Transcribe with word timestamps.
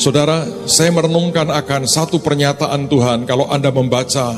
Saudara, 0.00 0.48
saya 0.64 0.88
merenungkan 0.96 1.52
akan 1.52 1.84
satu 1.84 2.24
pernyataan 2.24 2.88
Tuhan 2.88 3.28
kalau 3.28 3.52
Anda 3.52 3.68
membaca 3.68 4.32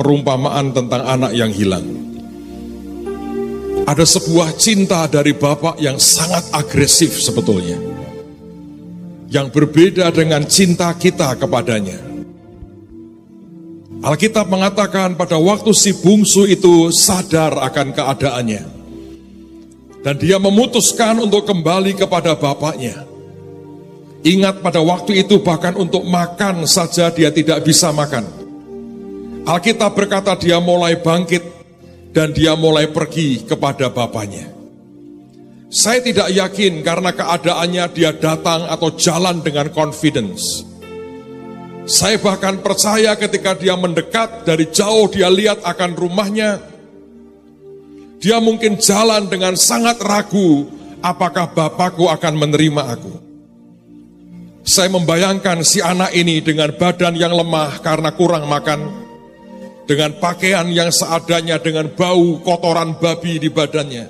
perumpamaan 0.00 0.72
tentang 0.72 1.04
anak 1.04 1.36
yang 1.36 1.52
hilang. 1.52 1.84
Ada 3.84 4.08
sebuah 4.08 4.56
cinta 4.56 5.04
dari 5.12 5.36
Bapak 5.36 5.76
yang 5.84 6.00
sangat 6.00 6.48
agresif 6.56 7.20
sebetulnya. 7.20 7.76
Yang 9.28 9.52
berbeda 9.52 10.08
dengan 10.16 10.48
cinta 10.48 10.88
kita 10.96 11.36
kepadanya. 11.36 12.00
Alkitab 14.00 14.48
mengatakan 14.48 15.12
pada 15.12 15.36
waktu 15.36 15.76
si 15.76 15.92
bungsu 15.92 16.48
itu 16.48 16.88
sadar 16.88 17.52
akan 17.60 17.92
keadaannya. 17.92 18.64
Dan 20.00 20.16
dia 20.16 20.40
memutuskan 20.40 21.20
untuk 21.20 21.44
kembali 21.44 22.00
kepada 22.00 22.32
bapaknya. 22.32 23.11
Ingat 24.22 24.62
pada 24.62 24.78
waktu 24.78 25.26
itu 25.26 25.42
bahkan 25.42 25.74
untuk 25.74 26.06
makan 26.06 26.62
saja 26.62 27.10
dia 27.10 27.34
tidak 27.34 27.66
bisa 27.66 27.90
makan. 27.90 28.22
Alkitab 29.42 29.98
berkata 29.98 30.38
dia 30.38 30.62
mulai 30.62 30.94
bangkit 30.94 31.42
dan 32.14 32.30
dia 32.30 32.54
mulai 32.54 32.86
pergi 32.86 33.42
kepada 33.42 33.90
bapaknya. 33.90 34.46
Saya 35.72 35.98
tidak 36.04 36.30
yakin 36.30 36.86
karena 36.86 37.10
keadaannya 37.10 37.84
dia 37.90 38.14
datang 38.14 38.70
atau 38.70 38.94
jalan 38.94 39.42
dengan 39.42 39.66
confidence. 39.74 40.62
Saya 41.82 42.14
bahkan 42.22 42.62
percaya 42.62 43.18
ketika 43.18 43.58
dia 43.58 43.74
mendekat 43.74 44.46
dari 44.46 44.70
jauh 44.70 45.10
dia 45.10 45.26
lihat 45.26 45.66
akan 45.66 45.98
rumahnya. 45.98 46.62
Dia 48.22 48.38
mungkin 48.38 48.78
jalan 48.78 49.26
dengan 49.26 49.58
sangat 49.58 49.98
ragu 49.98 50.70
apakah 51.02 51.50
bapakku 51.50 52.06
akan 52.06 52.38
menerima 52.38 52.82
aku. 52.86 53.31
Saya 54.62 54.94
membayangkan 54.94 55.66
si 55.66 55.82
anak 55.82 56.14
ini 56.14 56.38
dengan 56.38 56.70
badan 56.78 57.18
yang 57.18 57.34
lemah 57.34 57.82
karena 57.82 58.14
kurang 58.14 58.46
makan, 58.46 58.80
dengan 59.90 60.14
pakaian 60.22 60.70
yang 60.70 60.94
seadanya, 60.94 61.58
dengan 61.58 61.90
bau 61.90 62.38
kotoran 62.38 62.94
babi 62.94 63.42
di 63.42 63.50
badannya. 63.50 64.06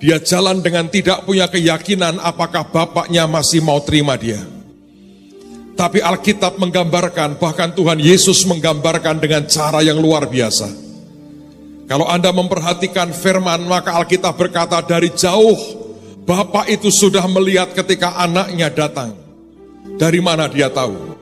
Dia 0.00 0.20
jalan 0.20 0.64
dengan 0.64 0.88
tidak 0.88 1.28
punya 1.28 1.48
keyakinan 1.48 2.20
apakah 2.20 2.68
bapaknya 2.72 3.28
masih 3.28 3.60
mau 3.60 3.80
terima 3.84 4.16
dia. 4.16 4.40
Tapi 5.76 6.00
Alkitab 6.00 6.56
menggambarkan, 6.56 7.36
bahkan 7.36 7.76
Tuhan 7.76 8.00
Yesus 8.00 8.48
menggambarkan 8.48 9.20
dengan 9.20 9.44
cara 9.44 9.84
yang 9.84 10.00
luar 10.00 10.24
biasa. 10.24 10.72
Kalau 11.84 12.08
Anda 12.08 12.32
memperhatikan 12.32 13.12
firman, 13.12 13.68
maka 13.68 13.92
Alkitab 13.92 14.40
berkata 14.40 14.80
dari 14.80 15.12
jauh, 15.12 15.84
Bapak 16.24 16.66
itu 16.72 16.88
sudah 16.88 17.22
melihat 17.28 17.76
ketika 17.76 18.16
anaknya 18.16 18.72
datang. 18.72 19.25
Dari 19.96 20.20
mana 20.20 20.44
dia 20.48 20.68
tahu? 20.68 21.16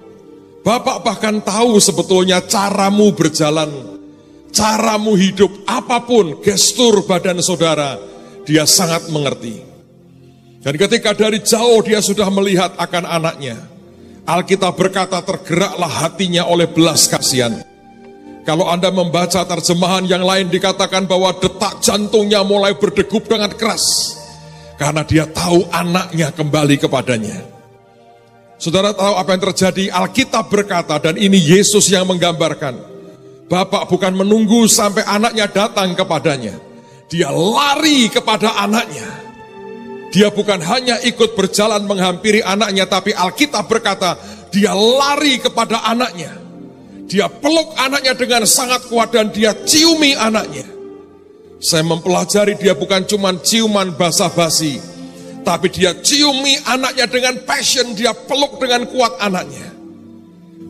Bapak 0.66 1.06
bahkan 1.06 1.38
tahu 1.44 1.78
sebetulnya 1.78 2.42
caramu 2.42 3.14
berjalan, 3.14 3.70
caramu 4.50 5.14
hidup, 5.14 5.52
apa 5.68 6.02
pun 6.02 6.40
gestur 6.40 7.04
badan 7.04 7.38
saudara, 7.44 8.00
dia 8.42 8.64
sangat 8.64 9.06
mengerti. 9.12 9.60
Dan 10.64 10.74
ketika 10.80 11.12
dari 11.12 11.44
jauh 11.44 11.84
dia 11.84 12.00
sudah 12.00 12.26
melihat 12.32 12.72
akan 12.80 13.04
anaknya, 13.04 13.60
Alkitab 14.24 14.72
berkata 14.74 15.20
tergeraklah 15.20 16.08
hatinya 16.08 16.48
oleh 16.48 16.64
belas 16.64 17.06
kasihan. 17.12 17.60
Kalau 18.48 18.68
Anda 18.68 18.88
membaca 18.88 19.44
terjemahan 19.44 20.08
yang 20.08 20.24
lain 20.24 20.48
dikatakan 20.48 21.04
bahwa 21.04 21.36
detak 21.36 21.84
jantungnya 21.84 22.40
mulai 22.40 22.72
berdegup 22.76 23.28
dengan 23.28 23.52
keras. 23.52 24.16
Karena 24.80 25.04
dia 25.04 25.28
tahu 25.28 25.68
anaknya 25.68 26.32
kembali 26.32 26.76
kepadanya. 26.80 27.53
Saudara 28.58 28.94
tahu 28.94 29.14
apa 29.18 29.30
yang 29.34 29.42
terjadi? 29.50 29.84
Alkitab 29.90 30.46
berkata 30.48 30.96
dan 31.02 31.18
ini 31.18 31.36
Yesus 31.36 31.90
yang 31.90 32.06
menggambarkan. 32.06 32.94
Bapak 33.50 33.90
bukan 33.92 34.14
menunggu 34.16 34.64
sampai 34.70 35.04
anaknya 35.04 35.50
datang 35.50 35.92
kepadanya. 35.92 36.56
Dia 37.12 37.28
lari 37.30 38.08
kepada 38.08 38.56
anaknya. 38.56 39.04
Dia 40.14 40.30
bukan 40.30 40.62
hanya 40.62 41.02
ikut 41.02 41.34
berjalan 41.34 41.82
menghampiri 41.90 42.38
anaknya, 42.38 42.86
tapi 42.86 43.10
Alkitab 43.10 43.66
berkata, 43.66 44.14
dia 44.54 44.70
lari 44.70 45.42
kepada 45.42 45.82
anaknya. 45.90 46.30
Dia 47.10 47.26
peluk 47.26 47.74
anaknya 47.74 48.14
dengan 48.14 48.46
sangat 48.46 48.86
kuat 48.86 49.10
dan 49.10 49.34
dia 49.34 49.50
ciumi 49.50 50.14
anaknya. 50.14 50.70
Saya 51.58 51.82
mempelajari 51.82 52.54
dia 52.54 52.78
bukan 52.78 53.02
cuma 53.10 53.34
ciuman 53.42 53.90
basa-basi, 53.98 54.78
tapi 55.44 55.68
dia 55.68 55.92
ciumi 55.94 56.58
anaknya 56.64 57.06
dengan 57.06 57.38
passion, 57.44 57.92
dia 57.92 58.16
peluk 58.16 58.58
dengan 58.58 58.88
kuat 58.88 59.20
anaknya. 59.20 59.70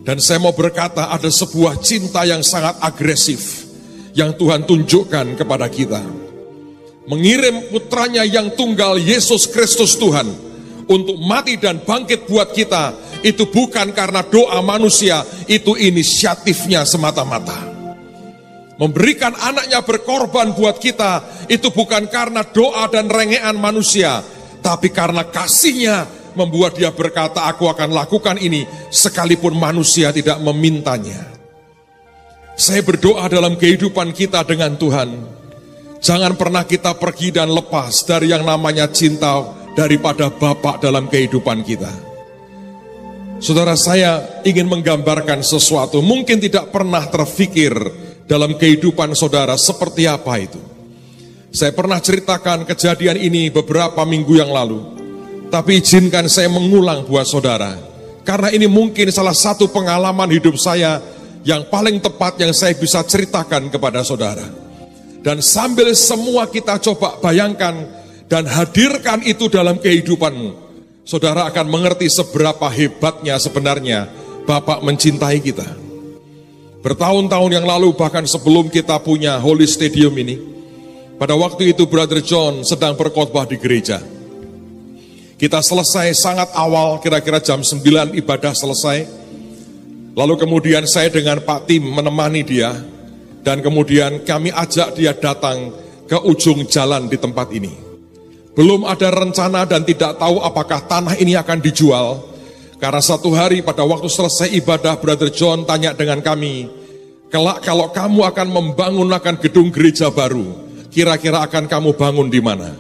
Dan 0.05 0.21
saya 0.21 0.43
mau 0.43 0.53
berkata 0.53 1.09
ada 1.09 1.31
sebuah 1.31 1.81
cinta 1.81 2.29
yang 2.29 2.45
sangat 2.45 2.77
agresif 2.85 3.65
yang 4.13 4.37
Tuhan 4.37 4.69
tunjukkan 4.69 5.41
kepada 5.41 5.65
kita 5.73 6.25
mengirim 7.05 7.69
putranya 7.69 8.25
yang 8.25 8.53
tunggal 8.57 8.97
Yesus 8.97 9.49
Kristus 9.49 9.97
Tuhan 10.01 10.29
untuk 10.89 11.17
mati 11.21 11.57
dan 11.57 11.81
bangkit 11.81 12.29
buat 12.29 12.53
kita 12.53 12.93
itu 13.25 13.49
bukan 13.49 13.93
karena 13.97 14.21
doa 14.21 14.61
manusia, 14.61 15.25
itu 15.49 15.77
inisiatifnya 15.81 16.85
semata-mata. 16.85 17.73
Memberikan 18.75 19.33
anaknya 19.39 19.81
berkorban 19.81 20.53
buat 20.53 20.77
kita 20.77 21.47
itu 21.49 21.73
bukan 21.73 22.05
karena 22.11 22.45
doa 22.45 22.85
dan 22.93 23.09
rengean 23.09 23.57
manusia, 23.57 24.21
tapi 24.65 24.89
karena 24.89 25.29
kasihnya 25.29 26.09
membuat 26.33 26.81
dia 26.81 26.89
berkata, 26.89 27.45
aku 27.45 27.69
akan 27.69 27.93
lakukan 27.93 28.41
ini 28.41 28.65
sekalipun 28.89 29.53
manusia 29.53 30.09
tidak 30.11 30.41
memintanya. 30.41 31.29
Saya 32.57 32.81
berdoa 32.81 33.29
dalam 33.29 33.61
kehidupan 33.61 34.17
kita 34.17 34.41
dengan 34.47 34.75
Tuhan, 34.81 35.11
Jangan 36.05 36.37
pernah 36.37 36.69
kita 36.69 37.01
pergi 37.01 37.33
dan 37.33 37.49
lepas 37.49 38.05
dari 38.05 38.29
yang 38.29 38.45
namanya 38.45 38.93
cinta 38.93 39.41
daripada 39.73 40.29
Bapak 40.29 40.85
dalam 40.85 41.09
kehidupan 41.09 41.65
kita. 41.65 41.89
Saudara 43.41 43.73
saya 43.73 44.45
ingin 44.45 44.69
menggambarkan 44.69 45.41
sesuatu, 45.41 46.05
mungkin 46.05 46.45
tidak 46.45 46.69
pernah 46.69 47.09
terfikir 47.09 47.73
dalam 48.29 48.53
kehidupan 48.61 49.17
saudara 49.17 49.57
seperti 49.57 50.05
apa 50.05 50.45
itu. 50.45 50.61
Saya 51.55 51.71
pernah 51.71 52.03
ceritakan 52.03 52.67
kejadian 52.67 53.15
ini 53.15 53.47
beberapa 53.47 54.03
minggu 54.03 54.35
yang 54.35 54.51
lalu. 54.51 54.83
Tapi 55.55 55.79
izinkan 55.79 56.27
saya 56.27 56.51
mengulang 56.51 57.07
buat 57.07 57.31
saudara. 57.31 57.79
Karena 58.27 58.51
ini 58.51 58.67
mungkin 58.67 59.07
salah 59.15 59.39
satu 59.39 59.71
pengalaman 59.71 60.27
hidup 60.35 60.59
saya 60.59 60.99
yang 61.47 61.63
paling 61.71 62.03
tepat 62.03 62.43
yang 62.43 62.51
saya 62.51 62.75
bisa 62.75 63.07
ceritakan 63.07 63.71
kepada 63.71 64.03
saudara. 64.03 64.43
Dan 65.23 65.39
sambil 65.47 65.95
semua 65.95 66.51
kita 66.51 66.75
coba 66.83 67.23
bayangkan 67.23 67.87
dan 68.27 68.51
hadirkan 68.51 69.23
itu 69.23 69.47
dalam 69.47 69.79
kehidupanmu, 69.79 70.59
saudara 71.07 71.47
akan 71.47 71.71
mengerti 71.71 72.11
seberapa 72.11 72.67
hebatnya 72.67 73.39
sebenarnya 73.39 74.11
Bapak 74.43 74.83
mencintai 74.83 75.39
kita. 75.39 75.71
Bertahun-tahun 76.83 77.63
yang 77.63 77.65
lalu 77.65 77.95
bahkan 77.95 78.27
sebelum 78.27 78.75
kita 78.75 78.99
punya 79.01 79.39
Holy 79.39 79.65
Stadium 79.65 80.13
ini, 80.19 80.54
pada 81.15 81.39
waktu 81.39 81.71
itu 81.77 81.87
Brother 81.87 82.19
John 82.19 82.67
sedang 82.67 82.99
berkhotbah 82.99 83.47
di 83.47 83.55
gereja. 83.59 84.03
Kita 85.35 85.61
selesai 85.61 86.15
sangat 86.15 86.51
awal, 86.55 87.03
kira-kira 87.03 87.43
jam 87.43 87.63
9 87.63 88.15
ibadah 88.19 88.55
selesai. 88.55 89.07
Lalu 90.15 90.35
kemudian 90.39 90.87
saya 90.87 91.11
dengan 91.11 91.43
Pak 91.43 91.67
Tim 91.67 91.83
menemani 91.91 92.47
dia, 92.47 92.71
dan 93.43 93.59
kemudian 93.59 94.23
kami 94.23 94.55
ajak 94.55 94.95
dia 94.95 95.13
datang 95.13 95.75
ke 96.07 96.17
ujung 96.23 96.65
jalan 96.71 97.11
di 97.11 97.19
tempat 97.19 97.51
ini. 97.51 97.75
Belum 98.55 98.87
ada 98.87 99.11
rencana 99.11 99.67
dan 99.67 99.83
tidak 99.83 100.15
tahu 100.17 100.39
apakah 100.39 100.87
tanah 100.87 101.19
ini 101.19 101.35
akan 101.35 101.59
dijual. 101.59 102.23
Karena 102.79 103.03
satu 103.03 103.35
hari 103.35 103.61
pada 103.67 103.83
waktu 103.83 104.07
selesai 104.07 104.55
ibadah, 104.55 104.95
Brother 105.03 105.31
John 105.35 105.67
tanya 105.67 105.91
dengan 105.91 106.23
kami, 106.23 106.71
kelak 107.29 107.67
kalau 107.67 107.91
kamu 107.91 108.23
akan 108.31 108.49
membangun 108.51 109.11
akan 109.11 109.35
gedung 109.43 109.75
gereja 109.75 110.13
baru, 110.15 110.47
kira-kira 110.95 111.43
akan 111.43 111.67
kamu 111.67 111.99
bangun 111.99 112.31
di 112.31 112.39
mana? 112.39 112.71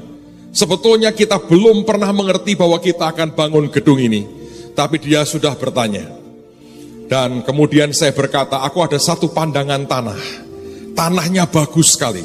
Sebetulnya 0.54 1.10
kita 1.10 1.42
belum 1.42 1.82
pernah 1.82 2.14
mengerti 2.14 2.54
bahwa 2.54 2.78
kita 2.78 3.10
akan 3.10 3.34
bangun 3.34 3.66
gedung 3.74 3.98
ini, 3.98 4.22
tapi 4.78 5.02
dia 5.02 5.26
sudah 5.26 5.58
bertanya. 5.58 6.06
Dan 7.10 7.42
kemudian 7.42 7.90
saya 7.90 8.14
berkata, 8.14 8.62
aku 8.62 8.80
ada 8.80 8.96
satu 8.96 9.28
pandangan 9.28 9.84
tanah 9.84 10.44
Tanahnya 10.94 11.50
bagus 11.50 11.98
sekali. 11.98 12.22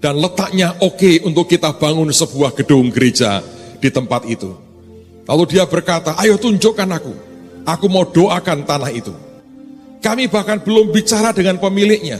Dan 0.00 0.16
letaknya 0.16 0.80
oke 0.80 0.96
okay 0.96 1.14
untuk 1.20 1.44
kita 1.44 1.76
bangun 1.76 2.08
sebuah 2.08 2.56
gedung 2.56 2.88
gereja 2.88 3.44
di 3.76 3.92
tempat 3.92 4.24
itu. 4.24 4.56
Lalu 5.28 5.44
dia 5.44 5.68
berkata, 5.68 6.16
ayo 6.16 6.40
tunjukkan 6.40 6.88
aku. 6.88 7.12
Aku 7.68 7.86
mau 7.92 8.08
doakan 8.08 8.64
tanah 8.64 8.88
itu. 8.88 9.12
Kami 10.00 10.30
bahkan 10.32 10.56
belum 10.64 10.88
bicara 10.88 11.36
dengan 11.36 11.60
pemiliknya. 11.60 12.16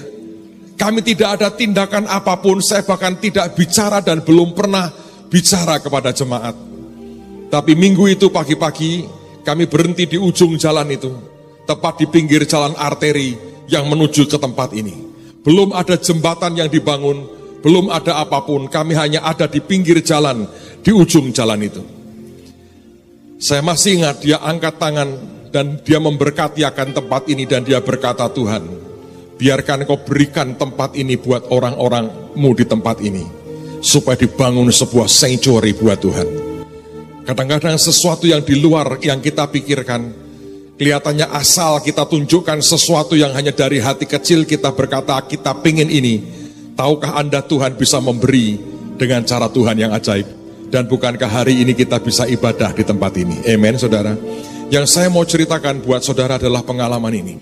Kami 0.78 1.02
tidak 1.02 1.42
ada 1.42 1.50
tindakan 1.50 2.06
apa 2.06 2.38
pun, 2.38 2.62
saya 2.62 2.86
bahkan 2.86 3.18
tidak 3.18 3.58
bicara 3.58 3.98
dan 3.98 4.22
belum 4.22 4.54
pernah 4.54 4.94
bicara 5.26 5.82
kepada 5.82 6.14
jemaat. 6.14 6.54
Tapi 7.50 7.74
minggu 7.74 8.06
itu 8.06 8.30
pagi-pagi, 8.30 9.02
kami 9.42 9.66
berhenti 9.66 10.06
di 10.06 10.14
ujung 10.14 10.54
jalan 10.54 10.86
itu, 10.94 11.10
tepat 11.66 11.98
di 11.98 12.06
pinggir 12.06 12.46
jalan 12.46 12.78
arteri 12.78 13.34
yang 13.66 13.90
menuju 13.90 14.30
ke 14.30 14.38
tempat 14.38 14.70
ini. 14.70 14.94
Belum 15.42 15.74
ada 15.74 15.98
jembatan 15.98 16.54
yang 16.54 16.70
dibangun, 16.70 17.26
belum 17.58 17.90
ada 17.90 18.22
apa 18.22 18.38
pun, 18.46 18.70
kami 18.70 18.94
hanya 18.94 19.26
ada 19.26 19.50
di 19.50 19.58
pinggir 19.58 19.98
jalan, 19.98 20.46
di 20.78 20.94
ujung 20.94 21.34
jalan 21.34 21.58
itu. 21.58 21.82
Saya 23.42 23.66
masih 23.66 23.98
ingat 23.98 24.22
dia 24.22 24.38
angkat 24.38 24.78
tangan 24.78 25.10
dan 25.50 25.82
dia 25.82 25.98
memberkati 25.98 26.62
akan 26.62 26.94
tempat 26.94 27.26
ini 27.26 27.50
dan 27.50 27.66
dia 27.66 27.82
berkata 27.82 28.30
Tuhan, 28.30 28.87
biarkan 29.38 29.86
kau 29.86 30.02
berikan 30.02 30.58
tempat 30.58 30.98
ini 30.98 31.14
buat 31.14 31.46
orang-orangmu 31.48 32.50
di 32.58 32.64
tempat 32.66 32.98
ini, 33.00 33.22
supaya 33.78 34.18
dibangun 34.18 34.68
sebuah 34.68 35.06
sanctuary 35.06 35.72
buat 35.78 36.02
Tuhan. 36.02 36.28
Kadang-kadang 37.22 37.78
sesuatu 37.78 38.26
yang 38.26 38.42
di 38.42 38.58
luar 38.58 38.98
yang 38.98 39.22
kita 39.22 39.46
pikirkan, 39.46 40.10
kelihatannya 40.74 41.30
asal 41.30 41.78
kita 41.78 42.02
tunjukkan 42.08 42.58
sesuatu 42.58 43.14
yang 43.14 43.30
hanya 43.36 43.54
dari 43.54 43.78
hati 43.78 44.10
kecil 44.10 44.42
kita 44.42 44.74
berkata 44.74 45.22
kita 45.22 45.54
pingin 45.62 45.86
ini. 45.86 46.36
Tahukah 46.78 47.18
Anda 47.18 47.42
Tuhan 47.42 47.74
bisa 47.74 47.98
memberi 47.98 48.54
dengan 48.94 49.26
cara 49.26 49.50
Tuhan 49.50 49.76
yang 49.78 49.90
ajaib? 49.94 50.26
Dan 50.70 50.86
bukankah 50.86 51.26
hari 51.26 51.64
ini 51.64 51.74
kita 51.74 51.98
bisa 51.98 52.28
ibadah 52.28 52.70
di 52.70 52.86
tempat 52.86 53.12
ini? 53.18 53.42
Amen 53.50 53.74
saudara. 53.74 54.14
Yang 54.68 54.86
saya 54.94 55.08
mau 55.08 55.24
ceritakan 55.24 55.80
buat 55.80 56.04
saudara 56.04 56.36
adalah 56.36 56.60
pengalaman 56.60 57.10
ini. 57.12 57.34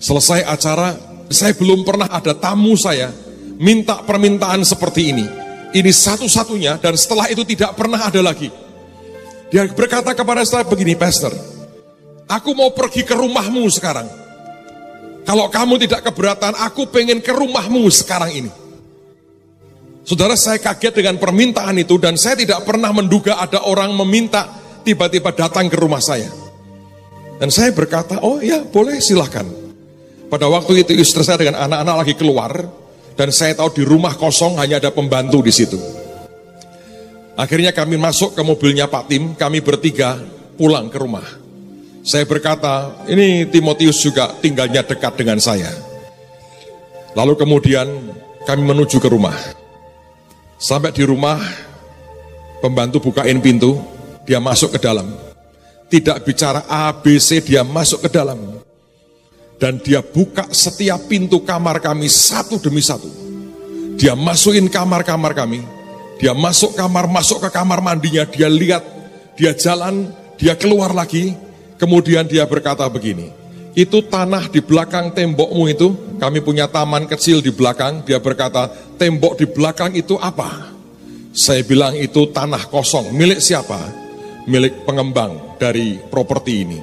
Selesai 0.00 0.48
acara, 0.48 0.96
saya 1.30 1.54
belum 1.54 1.86
pernah 1.86 2.10
ada 2.10 2.34
tamu 2.34 2.74
saya 2.74 3.14
minta 3.62 4.02
permintaan 4.02 4.66
seperti 4.66 5.14
ini. 5.14 5.26
Ini 5.70 5.86
satu-satunya 5.94 6.82
dan 6.82 6.98
setelah 6.98 7.30
itu 7.30 7.46
tidak 7.46 7.78
pernah 7.78 8.02
ada 8.02 8.18
lagi. 8.18 8.50
Dia 9.54 9.70
berkata 9.70 10.10
kepada 10.10 10.42
saya 10.42 10.66
begini, 10.66 10.98
Pastor, 10.98 11.30
aku 12.26 12.50
mau 12.58 12.74
pergi 12.74 13.06
ke 13.06 13.14
rumahmu 13.14 13.62
sekarang. 13.70 14.10
Kalau 15.22 15.46
kamu 15.46 15.86
tidak 15.86 16.10
keberatan, 16.10 16.58
aku 16.58 16.90
pengen 16.90 17.22
ke 17.22 17.30
rumahmu 17.30 17.86
sekarang 17.94 18.34
ini. 18.34 18.50
Saudara, 20.02 20.34
saya 20.34 20.58
kaget 20.58 20.90
dengan 20.90 21.22
permintaan 21.22 21.78
itu 21.78 21.94
dan 22.02 22.18
saya 22.18 22.34
tidak 22.34 22.66
pernah 22.66 22.90
menduga 22.90 23.38
ada 23.38 23.62
orang 23.62 23.94
meminta 23.94 24.50
tiba-tiba 24.82 25.30
datang 25.30 25.70
ke 25.70 25.78
rumah 25.78 26.02
saya. 26.02 26.26
Dan 27.38 27.46
saya 27.54 27.70
berkata, 27.70 28.18
oh 28.26 28.42
ya 28.42 28.66
boleh 28.66 28.98
silahkan. 28.98 29.59
Pada 30.30 30.46
waktu 30.46 30.86
itu 30.86 30.94
istri 30.94 31.26
saya 31.26 31.42
dengan 31.42 31.58
anak-anak 31.66 31.96
lagi 32.06 32.14
keluar 32.14 32.54
dan 33.18 33.28
saya 33.34 33.58
tahu 33.58 33.74
di 33.74 33.82
rumah 33.82 34.14
kosong 34.14 34.54
hanya 34.62 34.78
ada 34.78 34.94
pembantu 34.94 35.42
di 35.42 35.50
situ. 35.50 35.76
Akhirnya 37.34 37.74
kami 37.74 37.98
masuk 37.98 38.38
ke 38.38 38.42
mobilnya 38.46 38.86
Pak 38.86 39.10
Tim, 39.10 39.34
kami 39.34 39.58
bertiga 39.58 40.22
pulang 40.54 40.86
ke 40.86 41.02
rumah. 41.02 41.26
Saya 42.06 42.24
berkata, 42.24 43.04
ini 43.10 43.44
Timotius 43.50 43.98
juga 44.00 44.30
tinggalnya 44.38 44.86
dekat 44.86 45.18
dengan 45.18 45.42
saya. 45.42 45.68
Lalu 47.18 47.34
kemudian 47.34 47.88
kami 48.46 48.62
menuju 48.62 49.02
ke 49.02 49.08
rumah. 49.10 49.34
Sampai 50.60 50.94
di 50.94 51.02
rumah, 51.02 51.42
pembantu 52.62 53.10
bukain 53.10 53.40
pintu, 53.42 53.82
dia 54.28 54.38
masuk 54.38 54.76
ke 54.76 54.78
dalam. 54.78 55.10
Tidak 55.90 56.22
bicara 56.22 56.64
A, 56.70 56.94
B, 56.94 57.18
C, 57.18 57.42
dia 57.42 57.66
masuk 57.66 58.06
ke 58.06 58.08
dalam. 58.12 58.62
Dan 59.60 59.76
dia 59.76 60.00
buka 60.00 60.48
setiap 60.48 61.04
pintu 61.04 61.44
kamar 61.44 61.84
kami 61.84 62.08
satu 62.08 62.56
demi 62.56 62.80
satu. 62.80 63.12
Dia 64.00 64.16
masukin 64.16 64.72
kamar-kamar 64.72 65.36
kami, 65.36 65.60
dia 66.16 66.32
masuk 66.32 66.72
kamar, 66.72 67.04
masuk 67.04 67.44
ke 67.44 67.52
kamar 67.52 67.84
mandinya, 67.84 68.24
dia 68.24 68.48
lihat, 68.48 68.80
dia 69.36 69.52
jalan, 69.52 70.08
dia 70.40 70.56
keluar 70.56 70.96
lagi, 70.96 71.36
kemudian 71.76 72.24
dia 72.24 72.48
berkata 72.48 72.88
begini, 72.88 73.28
itu 73.76 74.00
tanah 74.00 74.48
di 74.48 74.64
belakang 74.64 75.12
tembokmu 75.12 75.64
itu, 75.68 75.92
kami 76.16 76.40
punya 76.40 76.64
taman 76.64 77.04
kecil 77.04 77.44
di 77.44 77.52
belakang, 77.52 78.00
dia 78.08 78.16
berkata, 78.16 78.72
tembok 78.96 79.36
di 79.36 79.44
belakang 79.44 79.92
itu 79.92 80.16
apa? 80.16 80.72
Saya 81.36 81.60
bilang 81.64 81.92
itu 81.92 82.28
tanah 82.32 82.72
kosong, 82.72 83.12
milik 83.12 83.40
siapa? 83.40 83.78
Milik 84.48 84.88
pengembang 84.88 85.60
dari 85.60 86.00
properti 86.08 86.52
ini. 86.64 86.78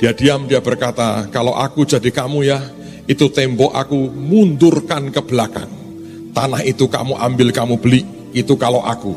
Dia 0.00 0.16
diam, 0.16 0.48
dia 0.48 0.64
berkata, 0.64 1.28
kalau 1.28 1.52
aku 1.52 1.84
jadi 1.84 2.08
kamu 2.08 2.48
ya, 2.48 2.56
itu 3.04 3.28
tembok 3.28 3.76
aku 3.76 4.08
mundurkan 4.08 5.12
ke 5.12 5.20
belakang. 5.20 5.68
Tanah 6.32 6.64
itu 6.64 6.88
kamu 6.88 7.20
ambil, 7.20 7.52
kamu 7.52 7.76
beli, 7.76 8.08
itu 8.32 8.56
kalau 8.56 8.80
aku. 8.80 9.12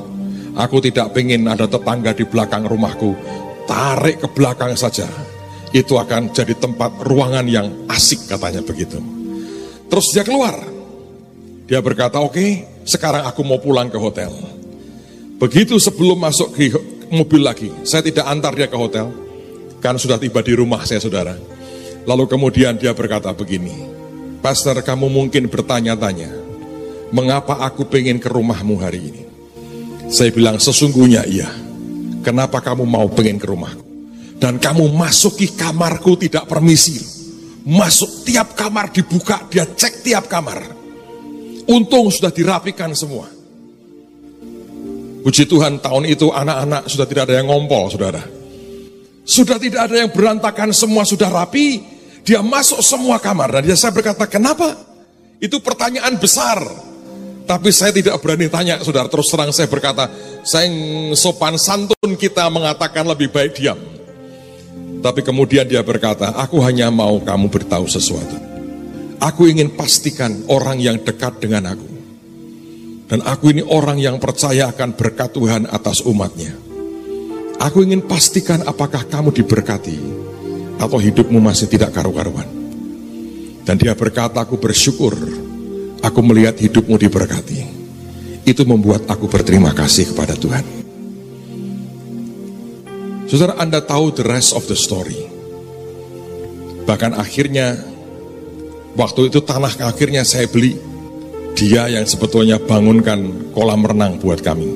Aku 0.60 0.84
tidak 0.84 1.16
pengen 1.16 1.48
ada 1.48 1.72
tetangga 1.72 2.12
di 2.12 2.28
belakang 2.28 2.68
rumahku. 2.68 3.16
Tarik 3.64 4.22
ke 4.22 4.28
belakang 4.36 4.76
saja. 4.76 5.08
Itu 5.72 5.96
akan 5.96 6.36
jadi 6.36 6.52
tempat 6.52 7.00
ruangan 7.08 7.48
yang 7.48 7.88
asik 7.88 8.28
katanya 8.28 8.60
begitu. 8.60 9.00
Terus 9.88 10.12
dia 10.12 10.28
keluar. 10.28 10.54
Dia 11.64 11.80
berkata, 11.80 12.20
oke 12.20 12.36
okay, 12.36 12.50
sekarang 12.84 13.24
aku 13.24 13.42
mau 13.48 13.58
pulang 13.58 13.88
ke 13.88 13.96
hotel. 13.96 14.30
Begitu 15.40 15.80
sebelum 15.80 16.20
masuk 16.20 16.54
ke 16.54 16.76
mobil 17.08 17.40
lagi, 17.40 17.72
saya 17.88 18.04
tidak 18.04 18.28
antar 18.28 18.52
dia 18.52 18.68
ke 18.68 18.76
hotel. 18.76 19.23
Kan 19.84 20.00
sudah 20.00 20.16
tiba 20.16 20.40
di 20.40 20.56
rumah 20.56 20.80
saya 20.88 21.04
saudara. 21.04 21.36
Lalu 22.08 22.24
kemudian 22.32 22.80
dia 22.80 22.96
berkata 22.96 23.36
begini, 23.36 23.76
Pastor 24.40 24.80
kamu 24.80 25.12
mungkin 25.12 25.52
bertanya-tanya, 25.52 26.32
mengapa 27.12 27.60
aku 27.68 27.84
pengen 27.92 28.16
ke 28.16 28.32
rumahmu 28.32 28.80
hari 28.80 29.12
ini? 29.12 29.24
Saya 30.08 30.32
bilang, 30.32 30.56
sesungguhnya 30.56 31.28
iya. 31.28 31.52
Kenapa 32.24 32.64
kamu 32.64 32.88
mau 32.88 33.12
pengen 33.12 33.36
ke 33.36 33.48
rumahku? 33.48 33.84
Dan 34.40 34.56
kamu 34.56 34.88
masuki 34.96 35.52
kamarku 35.52 36.16
tidak 36.16 36.48
permisi. 36.48 37.00
Masuk 37.68 38.28
tiap 38.28 38.56
kamar 38.56 38.92
dibuka, 38.92 39.48
dia 39.52 39.68
cek 39.68 40.04
tiap 40.04 40.32
kamar. 40.32 40.64
Untung 41.68 42.12
sudah 42.12 42.32
dirapikan 42.32 42.92
semua. 42.96 43.28
Puji 45.24 45.48
Tuhan 45.48 45.80
tahun 45.80 46.04
itu 46.12 46.32
anak-anak 46.32 46.88
sudah 46.92 47.08
tidak 47.08 47.32
ada 47.32 47.40
yang 47.40 47.48
ngompol 47.48 47.88
saudara. 47.88 48.43
Sudah 49.24 49.56
tidak 49.56 49.88
ada 49.88 50.04
yang 50.04 50.12
berantakan 50.12 50.76
semua 50.76 51.08
sudah 51.08 51.32
rapi. 51.32 51.80
Dia 52.24 52.40
masuk 52.40 52.80
semua 52.80 53.20
kamar 53.20 53.60
dan 53.60 53.68
dia 53.68 53.76
saya 53.76 53.92
berkata 53.92 54.24
kenapa? 54.28 54.76
Itu 55.44 55.60
pertanyaan 55.60 56.16
besar. 56.16 56.60
Tapi 57.44 57.70
saya 57.76 57.92
tidak 57.92 58.24
berani 58.24 58.48
tanya, 58.48 58.80
saudara. 58.80 59.12
Terus 59.12 59.28
terang 59.28 59.52
saya 59.52 59.68
berkata, 59.68 60.08
saya 60.48 60.72
sopan 61.12 61.60
santun 61.60 62.16
kita 62.16 62.48
mengatakan 62.48 63.04
lebih 63.04 63.28
baik 63.28 63.60
diam. 63.60 63.76
Tapi 65.04 65.20
kemudian 65.20 65.68
dia 65.68 65.84
berkata, 65.84 66.32
aku 66.40 66.64
hanya 66.64 66.88
mau 66.88 67.20
kamu 67.20 67.52
beritahu 67.52 67.84
sesuatu. 67.92 68.40
Aku 69.20 69.52
ingin 69.52 69.76
pastikan 69.76 70.48
orang 70.48 70.80
yang 70.80 70.96
dekat 71.04 71.44
dengan 71.44 71.76
aku. 71.76 71.88
Dan 73.12 73.20
aku 73.28 73.52
ini 73.52 73.60
orang 73.68 74.00
yang 74.00 74.16
percaya 74.24 74.72
akan 74.72 74.96
berkat 74.96 75.36
Tuhan 75.36 75.68
atas 75.68 76.00
umatnya. 76.08 76.56
Aku 77.64 77.80
ingin 77.80 78.04
pastikan 78.04 78.60
apakah 78.68 79.08
kamu 79.08 79.32
diberkati 79.32 79.96
atau 80.76 81.00
hidupmu 81.00 81.40
masih 81.40 81.72
tidak 81.72 81.96
karu-karuan. 81.96 82.46
Dan 83.64 83.80
dia 83.80 83.96
berkata, 83.96 84.44
aku 84.44 84.60
bersyukur 84.60 85.16
Aku 86.04 86.20
melihat 86.20 86.60
hidupmu 86.60 87.00
diberkati. 87.00 87.64
Itu 88.44 88.68
membuat 88.68 89.08
aku 89.08 89.32
berterima 89.32 89.72
kasih 89.72 90.12
kepada 90.12 90.36
Tuhan. 90.36 90.84
Saudara 93.32 93.56
Anda 93.56 93.80
tahu 93.80 94.12
the 94.12 94.28
rest 94.28 94.52
of 94.52 94.68
the 94.68 94.76
story. 94.76 95.32
Bahkan 96.84 97.16
akhirnya, 97.16 97.80
waktu 99.00 99.32
itu 99.32 99.40
tanah 99.40 99.80
akhirnya 99.80 100.28
saya 100.28 100.52
beli. 100.52 100.76
Dia 101.56 101.88
yang 101.88 102.04
sebetulnya 102.04 102.60
bangunkan 102.60 103.54
kolam 103.56 103.88
renang 103.88 104.20
buat 104.20 104.44
kami. 104.44 104.68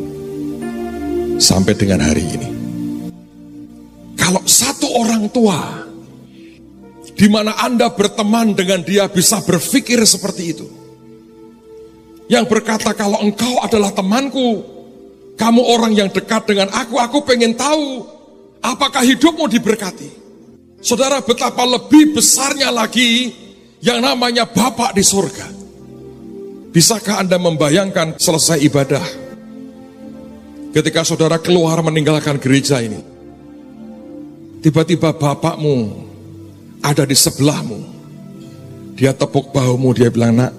Sampai 1.44 1.76
dengan 1.76 2.08
hari 2.08 2.24
ini. 2.24 2.57
Kalau 4.28 4.44
satu 4.44 4.92
orang 4.92 5.32
tua, 5.32 5.88
di 7.16 7.32
mana 7.32 7.56
Anda 7.64 7.88
berteman 7.96 8.52
dengan 8.60 8.84
dia 8.84 9.08
bisa 9.08 9.40
berpikir 9.40 10.04
seperti 10.04 10.44
itu 10.52 10.68
yang 12.28 12.44
berkata 12.44 12.92
kalau 12.92 13.24
engkau 13.24 13.64
adalah 13.64 13.96
temanku, 13.96 14.60
kamu 15.40 15.62
orang 15.64 15.96
yang 15.96 16.10
dekat 16.12 16.44
dengan 16.44 16.68
aku, 16.76 17.00
aku 17.00 17.24
pengen 17.24 17.56
tahu 17.56 18.04
apakah 18.60 19.00
hidupmu 19.00 19.48
diberkati. 19.48 20.12
Saudara 20.84 21.24
betapa 21.24 21.64
lebih 21.64 22.12
besarnya 22.20 22.68
lagi 22.68 23.32
yang 23.80 24.04
namanya 24.04 24.44
Bapak 24.44 24.92
di 24.92 25.08
surga. 25.08 25.48
Bisakah 26.76 27.24
Anda 27.24 27.40
membayangkan 27.40 28.20
selesai 28.20 28.60
ibadah 28.60 29.08
ketika 30.76 31.08
saudara 31.08 31.40
keluar 31.40 31.80
meninggalkan 31.80 32.38
gereja 32.44 32.84
ini? 32.84 33.17
Tiba-tiba 34.62 35.14
bapakmu 35.14 36.06
ada 36.82 37.04
di 37.06 37.14
sebelahmu. 37.14 37.80
Dia 38.98 39.14
tepuk 39.14 39.54
bahumu, 39.54 39.94
dia 39.94 40.10
bilang, 40.10 40.34
nak, 40.34 40.54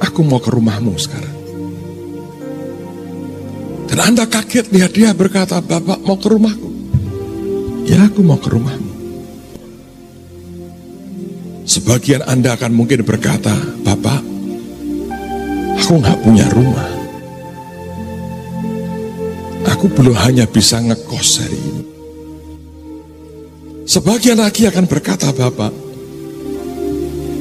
Aku 0.00 0.24
mau 0.24 0.40
ke 0.40 0.50
rumahmu 0.50 0.96
sekarang. 0.96 1.36
Dan 3.88 3.98
Anda 4.00 4.24
kaget 4.26 4.72
lihat 4.72 4.92
dia 4.96 5.12
berkata, 5.12 5.60
Bapak 5.60 6.00
mau 6.02 6.16
ke 6.16 6.28
rumahku. 6.28 6.70
Ya 7.84 8.04
aku 8.04 8.20
mau 8.24 8.36
ke 8.40 8.48
rumahmu. 8.48 8.92
Sebagian 11.68 12.26
Anda 12.26 12.58
akan 12.58 12.72
mungkin 12.74 13.06
berkata, 13.06 13.54
Bapak, 13.80 14.20
aku 15.78 15.92
nggak 16.00 16.18
punya 16.20 16.46
rumah. 16.50 16.99
Aku 19.70 19.86
belum 19.86 20.18
hanya 20.18 20.50
bisa 20.50 20.82
ngekos 20.82 21.30
hari 21.40 21.58
ini. 21.58 21.84
Sebagian 23.86 24.38
lagi 24.38 24.70
akan 24.70 24.86
berkata, 24.86 25.34
Bapak, 25.34 25.74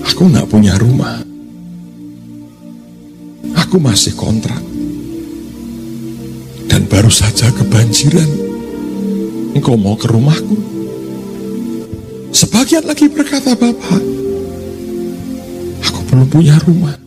aku 0.02 0.22
nggak 0.30 0.50
punya 0.50 0.74
rumah. 0.78 1.22
Aku 3.54 3.78
masih 3.78 4.18
kontrak 4.18 4.58
dan 6.70 6.86
baru 6.90 7.10
saja 7.10 7.54
kebanjiran. 7.54 8.30
Engkau 9.54 9.78
mau 9.78 9.98
ke 9.98 10.10
rumahku? 10.10 10.58
Sebagian 12.30 12.86
lagi 12.86 13.10
berkata, 13.10 13.58
Bapak, 13.58 14.02
aku 15.86 16.00
belum 16.10 16.28
punya 16.30 16.58
rumah. 16.62 16.98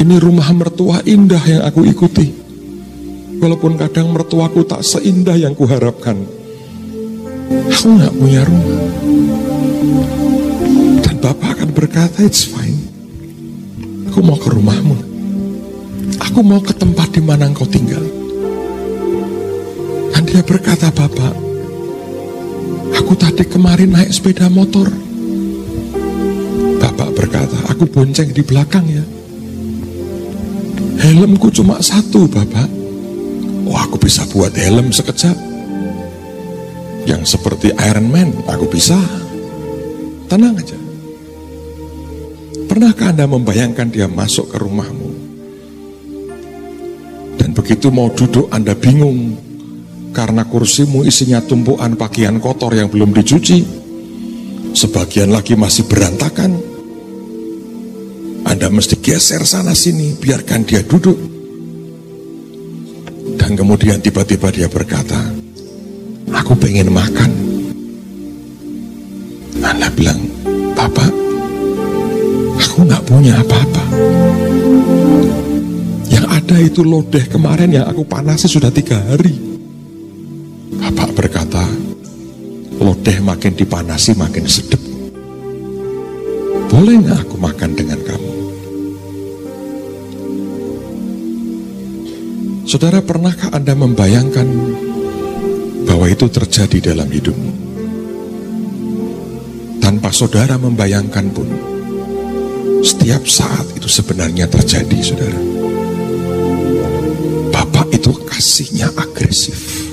Ini 0.00 0.16
rumah 0.16 0.48
mertua 0.56 1.04
indah 1.04 1.44
yang 1.44 1.62
aku 1.68 1.84
ikuti. 1.84 2.39
Walaupun 3.40 3.80
kadang 3.80 4.12
mertuaku 4.12 4.68
tak 4.68 4.84
seindah 4.84 5.32
yang 5.32 5.56
kuharapkan. 5.56 6.20
Aku 7.72 7.88
nggak 7.96 8.12
punya 8.12 8.44
rumah. 8.44 8.76
Dan 11.00 11.16
Bapak 11.24 11.56
akan 11.56 11.70
berkata, 11.72 12.20
it's 12.20 12.44
fine. 12.44 12.76
Aku 14.12 14.20
mau 14.20 14.36
ke 14.36 14.52
rumahmu. 14.52 14.96
Aku 16.20 16.44
mau 16.44 16.60
ke 16.60 16.76
tempat 16.76 17.16
di 17.16 17.24
mana 17.24 17.48
engkau 17.48 17.64
tinggal. 17.64 18.04
Dan 20.12 20.22
dia 20.28 20.44
berkata, 20.44 20.92
Bapak, 20.92 21.32
aku 22.92 23.12
tadi 23.16 23.48
kemarin 23.48 23.96
naik 23.96 24.12
sepeda 24.12 24.52
motor. 24.52 24.92
Bapak 26.76 27.08
berkata, 27.16 27.56
aku 27.72 27.88
bonceng 27.88 28.36
di 28.36 28.44
belakang 28.44 28.84
ya. 28.84 29.04
Helmku 31.00 31.48
cuma 31.48 31.80
satu, 31.80 32.28
Bapak. 32.28 32.79
Oh, 33.70 33.78
aku 33.78 34.02
bisa 34.02 34.26
buat 34.34 34.50
helm 34.58 34.90
sekejap. 34.90 35.38
Yang 37.06 37.38
seperti 37.38 37.70
Iron 37.78 38.10
Man, 38.10 38.34
aku 38.50 38.66
bisa. 38.66 38.98
Tenang 40.26 40.58
aja. 40.58 40.76
Pernahkah 42.66 43.14
Anda 43.14 43.30
membayangkan 43.30 43.88
dia 43.94 44.10
masuk 44.10 44.50
ke 44.50 44.58
rumahmu? 44.58 45.10
Begitu 47.70 47.92
mau 47.94 48.10
duduk 48.10 48.50
Anda 48.50 48.74
bingung 48.74 49.38
karena 50.10 50.42
kursimu 50.42 51.06
isinya 51.06 51.38
tumpuan 51.38 51.94
pakaian 51.94 52.42
kotor 52.42 52.74
yang 52.74 52.90
belum 52.90 53.14
dicuci. 53.14 53.62
Sebagian 54.74 55.30
lagi 55.30 55.54
masih 55.54 55.86
berantakan. 55.86 56.56
Anda 58.42 58.72
mesti 58.74 58.98
geser 58.98 59.46
sana 59.46 59.70
sini, 59.76 60.18
biarkan 60.18 60.66
dia 60.66 60.82
duduk. 60.82 61.14
Dan 63.50 63.58
kemudian 63.58 63.98
tiba-tiba 63.98 64.46
dia 64.54 64.70
berkata, 64.70 65.18
aku 66.30 66.54
pengen 66.54 66.94
makan. 66.94 67.30
Anda 69.58 69.90
bilang, 69.90 70.22
Bapak, 70.78 71.10
aku 72.62 72.78
nggak 72.86 73.02
punya 73.10 73.34
apa-apa 73.42 73.82
ada 76.50 76.62
itu 76.62 76.86
lodeh 76.86 77.26
kemarin 77.26 77.74
yang 77.74 77.86
aku 77.90 78.06
panasi 78.06 78.46
sudah 78.46 78.70
tiga 78.70 79.02
hari. 79.02 79.34
Bapak 80.78 81.14
berkata, 81.14 81.62
lodeh 82.78 83.18
makin 83.18 83.54
dipanasi 83.58 84.14
makin 84.14 84.46
sedap. 84.46 84.78
Boleh 86.70 87.02
nggak 87.02 87.26
aku 87.26 87.34
makan 87.34 87.74
dengan 87.74 87.89
Saudara, 92.70 93.02
pernahkah 93.02 93.50
Anda 93.50 93.74
membayangkan 93.74 94.46
bahwa 95.90 96.06
itu 96.06 96.30
terjadi 96.30 96.94
dalam 96.94 97.10
hidupmu? 97.10 97.52
Tanpa 99.82 100.14
saudara 100.14 100.54
membayangkan 100.54 101.26
pun, 101.34 101.50
setiap 102.86 103.26
saat 103.26 103.66
itu 103.74 103.90
sebenarnya 103.90 104.46
terjadi, 104.46 104.98
saudara 105.02 105.40
itu 107.90 108.16
kasihnya 108.24 108.88
agresif. 108.96 109.92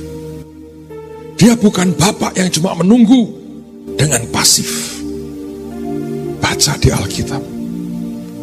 Dia 1.38 1.54
bukan 1.60 1.94
bapak 1.94 2.40
yang 2.40 2.50
cuma 2.50 2.74
menunggu 2.78 3.30
dengan 4.00 4.24
pasif. 4.32 4.98
Baca 6.42 6.74
di 6.80 6.90
Alkitab. 6.90 7.44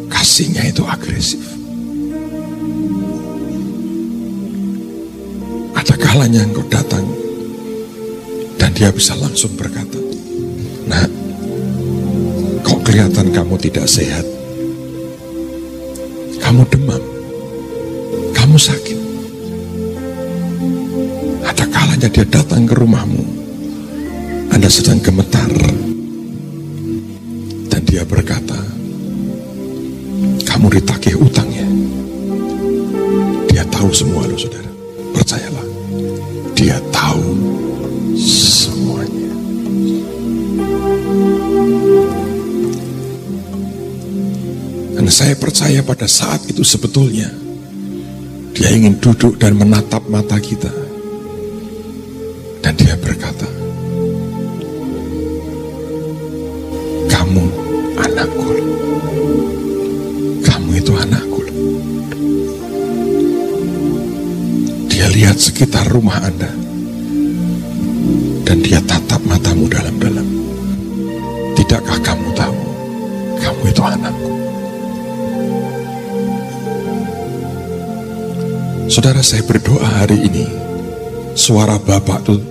Kasihnya 0.07 0.69
itu 0.69 0.85
agresif. 0.85 1.54
Ada 6.15 6.31
kalanya 6.31 6.47
engkau 6.47 6.63
datang 6.71 7.03
dan 8.55 8.71
dia 8.71 8.87
bisa 8.87 9.19
langsung 9.19 9.51
berkata, 9.59 9.99
Nah, 10.87 11.03
kok 12.63 12.87
kelihatan 12.87 13.35
kamu 13.35 13.59
tidak 13.59 13.83
sehat? 13.83 14.23
Kamu 16.39 16.63
demam, 16.71 17.03
kamu 18.31 18.55
sakit. 18.55 18.95
Ada 21.99 22.07
dia 22.07 22.23
datang 22.31 22.63
ke 22.63 22.79
rumahmu. 22.79 23.23
Anda 24.55 24.71
sedang 24.71 25.03
gemetar. 25.03 25.51
Dan 27.67 27.81
dia 27.83 28.07
berkata, 28.07 28.55
kamu 30.47 30.79
ditagih 30.79 31.19
utangnya. 31.19 31.67
Dia 33.51 33.67
tahu 33.67 33.91
semua 33.91 34.23
loh 34.31 34.39
saudara. 34.39 34.71
Percayalah. 35.11 35.74
Dia 36.55 36.79
tahu 36.89 37.23
semuanya. 38.17 39.31
Dan 44.95 45.05
saya 45.11 45.35
percaya 45.35 45.83
pada 45.83 46.07
saat 46.07 46.47
itu 46.47 46.63
sebetulnya 46.63 47.29
dia 48.55 48.71
ingin 48.71 48.97
duduk 49.03 49.35
dan 49.37 49.59
menatap 49.59 50.07
mata 50.07 50.39
kita 50.39 50.85
dia 52.75 52.93
berkata, 52.99 53.14
sekitar 65.55 65.87
rumah 65.87 66.19
Anda. 66.19 66.51
Dan 68.43 68.59
dia 68.59 68.83
tatap 68.83 69.23
matamu 69.23 69.71
dalam-dalam. 69.71 70.27
Tidakkah 71.55 71.95
kamu 72.03 72.27
tahu, 72.35 72.59
kamu 73.39 73.63
itu 73.71 73.79
anakku. 73.87 74.31
Saudara 78.91 79.23
saya 79.23 79.47
berdoa 79.47 80.03
hari 80.03 80.27
ini, 80.27 80.43
suara 81.39 81.79
Bapak 81.79 82.27
tuh 82.27 82.43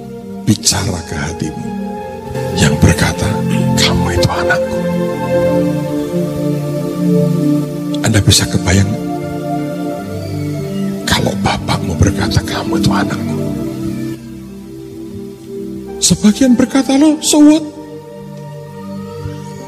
bicara 0.49 0.96
ke 1.04 1.12
hatimu 1.12 1.66
yang 2.56 2.73
berkata, 2.80 3.28
kamu 3.84 4.16
itu 4.16 4.28
anakku. 4.32 4.78
Anda 8.00 8.25
bisa 8.25 8.49
kebayang 8.49 9.03
berkata, 12.04 12.44
kamu 12.44 12.76
itu 12.84 12.90
anakku. 12.92 13.37
Sebagian 16.04 16.52
berkata, 16.52 17.00
lo, 17.00 17.16
so 17.25 17.40
what? 17.40 17.64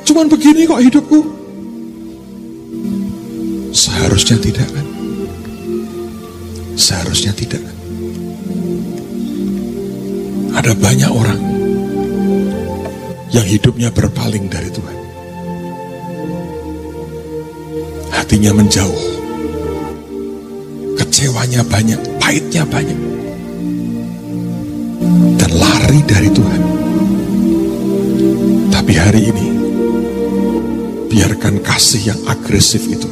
Cuman 0.05 0.29
begini 0.29 0.69
kok 0.69 0.85
hidupku. 0.85 1.21
Seharusnya 3.73 4.37
tidak 4.37 4.69
kan? 4.69 4.87
Seharusnya 6.77 7.33
tidak 7.33 7.65
kan? 7.65 7.77
Ada 10.57 10.73
banyak 10.77 11.11
orang 11.13 11.41
yang 13.33 13.45
hidupnya 13.49 13.89
berpaling 13.93 14.49
dari 14.49 14.69
Tuhan. 14.73 14.99
Hatinya 18.13 18.57
menjauh. 18.57 19.05
Kecewanya 20.97 21.61
banyak, 21.69 22.01
pahitnya 22.27 22.67
banyak. 22.67 23.01
Dan 25.39 25.51
lari 25.55 26.01
dari 26.11 26.27
Tuhan. 26.35 26.63
Tapi 28.75 28.93
hari 28.99 29.31
ini, 29.31 29.47
biarkan 31.07 31.63
kasih 31.63 32.11
yang 32.11 32.21
agresif 32.27 32.83
itu. 32.91 33.07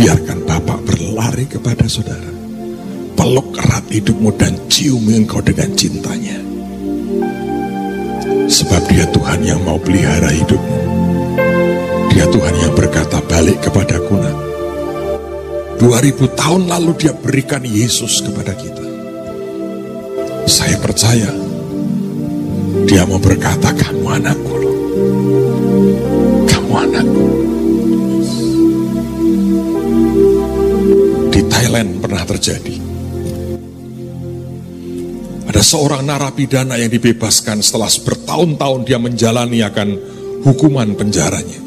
Biarkan 0.00 0.40
Bapak 0.48 0.88
berlari 0.88 1.44
kepada 1.44 1.84
saudara 1.84 2.32
peluk 3.12 3.60
erat 3.60 3.84
hidupmu 3.92 4.32
dan 4.40 4.56
ciumi 4.72 5.20
engkau 5.20 5.44
dengan 5.44 5.68
cintanya. 5.76 6.40
Sebab 8.48 8.88
dia 8.88 9.04
Tuhan 9.12 9.44
yang 9.44 9.60
mau 9.68 9.76
pelihara 9.76 10.32
hidupmu. 10.32 10.80
Dia 12.08 12.24
Tuhan 12.24 12.54
yang 12.56 12.72
berkata 12.72 13.20
balik 13.28 13.60
kepadaku 13.60 14.16
nak. 14.16 14.47
2000 15.78 16.34
tahun 16.34 16.62
lalu 16.66 16.90
dia 16.98 17.14
berikan 17.14 17.62
Yesus 17.62 18.18
kepada 18.18 18.50
kita. 18.58 18.82
Saya 20.50 20.74
percaya 20.82 21.30
dia 22.88 23.06
mau 23.06 23.22
berkata 23.22 23.70
kamu 23.70 24.06
anakku 24.10 24.54
loh. 24.58 24.76
Kamu 26.50 26.72
anakku. 26.72 27.24
Di 31.30 31.40
Thailand 31.46 31.90
pernah 32.02 32.24
terjadi. 32.26 32.74
Ada 35.48 35.62
seorang 35.64 36.04
narapidana 36.04 36.74
yang 36.76 36.90
dibebaskan 36.92 37.60
setelah 37.60 37.88
bertahun-tahun 37.88 38.80
dia 38.82 38.98
menjalani 39.00 39.62
akan 39.62 39.88
hukuman 40.42 40.92
penjaranya. 40.98 41.60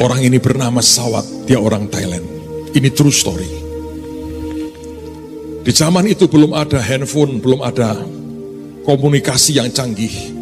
Orang 0.00 0.24
ini 0.24 0.40
bernama 0.40 0.80
Sawat, 0.80 1.46
dia 1.46 1.60
orang 1.60 1.86
Thailand. 1.92 2.31
Ini 2.72 2.88
true 2.96 3.12
story. 3.12 3.50
Di 5.62 5.70
zaman 5.70 6.08
itu 6.10 6.26
belum 6.26 6.56
ada 6.56 6.82
handphone, 6.82 7.38
belum 7.38 7.62
ada 7.62 7.94
komunikasi 8.82 9.62
yang 9.62 9.70
canggih. 9.70 10.34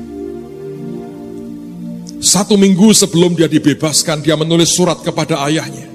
Satu 2.20 2.56
minggu 2.56 2.92
sebelum 2.96 3.36
dia 3.36 3.48
dibebaskan, 3.48 4.24
dia 4.24 4.36
menulis 4.36 4.72
surat 4.72 5.00
kepada 5.04 5.44
ayahnya. 5.48 5.88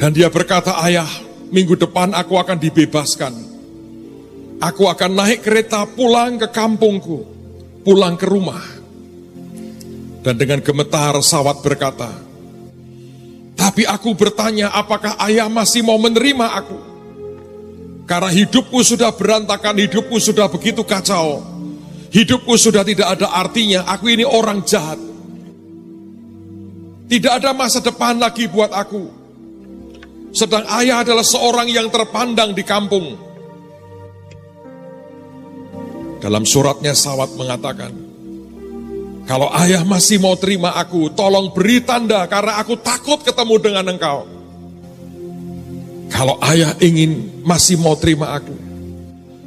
Dan 0.00 0.16
dia 0.16 0.32
berkata, 0.32 0.80
ayah, 0.84 1.08
minggu 1.52 1.76
depan 1.76 2.16
aku 2.16 2.40
akan 2.40 2.56
dibebaskan. 2.56 3.32
Aku 4.64 4.88
akan 4.88 5.10
naik 5.12 5.44
kereta 5.44 5.84
pulang 5.84 6.40
ke 6.40 6.48
kampungku, 6.48 7.28
pulang 7.84 8.16
ke 8.16 8.24
rumah. 8.24 8.64
Dan 10.24 10.40
dengan 10.40 10.64
gemetar 10.64 11.12
sawat 11.20 11.60
berkata, 11.60 12.23
tapi 13.54 13.86
aku 13.86 14.12
bertanya 14.18 14.74
apakah 14.74 15.14
ayah 15.30 15.46
masih 15.46 15.86
mau 15.86 15.98
menerima 15.98 16.46
aku? 16.58 16.78
Karena 18.04 18.28
hidupku 18.28 18.84
sudah 18.84 19.14
berantakan, 19.16 19.80
hidupku 19.80 20.20
sudah 20.20 20.50
begitu 20.52 20.84
kacau. 20.84 21.40
Hidupku 22.12 22.54
sudah 22.54 22.84
tidak 22.86 23.18
ada 23.18 23.32
artinya, 23.32 23.88
aku 23.88 24.12
ini 24.12 24.22
orang 24.22 24.62
jahat. 24.62 25.00
Tidak 27.08 27.32
ada 27.32 27.50
masa 27.56 27.80
depan 27.80 28.20
lagi 28.20 28.46
buat 28.46 28.70
aku. 28.70 29.24
Sedang 30.34 30.66
ayah 30.82 31.06
adalah 31.06 31.22
seorang 31.22 31.70
yang 31.70 31.88
terpandang 31.88 32.52
di 32.52 32.62
kampung. 32.66 33.14
Dalam 36.18 36.42
suratnya 36.42 36.96
Sawat 36.96 37.36
mengatakan, 37.36 37.92
kalau 39.24 39.48
ayah 39.56 39.80
masih 39.88 40.20
mau 40.20 40.36
terima 40.36 40.76
aku, 40.76 41.08
tolong 41.16 41.48
beri 41.56 41.80
tanda 41.80 42.28
karena 42.28 42.60
aku 42.60 42.76
takut 42.76 43.24
ketemu 43.24 43.56
dengan 43.56 43.84
engkau. 43.96 44.28
Kalau 46.12 46.36
ayah 46.44 46.76
ingin 46.84 47.40
masih 47.40 47.80
mau 47.80 47.96
terima 47.96 48.36
aku, 48.36 48.52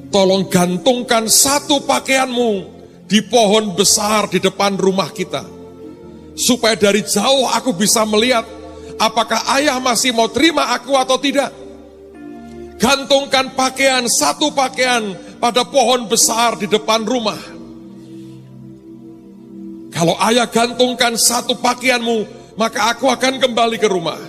tolong 0.10 0.50
gantungkan 0.50 1.30
satu 1.30 1.86
pakaianmu 1.86 2.74
di 3.06 3.22
pohon 3.30 3.78
besar 3.78 4.26
di 4.34 4.42
depan 4.42 4.82
rumah 4.82 5.14
kita. 5.14 5.46
Supaya 6.34 6.74
dari 6.74 7.06
jauh 7.06 7.46
aku 7.46 7.78
bisa 7.78 8.02
melihat 8.02 8.50
apakah 8.98 9.46
ayah 9.62 9.78
masih 9.78 10.10
mau 10.10 10.26
terima 10.26 10.74
aku 10.74 10.98
atau 10.98 11.22
tidak. 11.22 11.54
Gantungkan 12.82 13.54
pakaian, 13.54 14.06
satu 14.10 14.54
pakaian 14.54 15.14
pada 15.38 15.66
pohon 15.66 16.10
besar 16.10 16.58
di 16.58 16.66
depan 16.66 17.06
rumah 17.06 17.57
kalau 19.98 20.14
ayah 20.30 20.46
gantungkan 20.46 21.18
satu 21.18 21.58
pakaianmu, 21.58 22.30
maka 22.54 22.94
aku 22.94 23.10
akan 23.10 23.42
kembali 23.42 23.82
ke 23.82 23.90
rumah. 23.90 24.22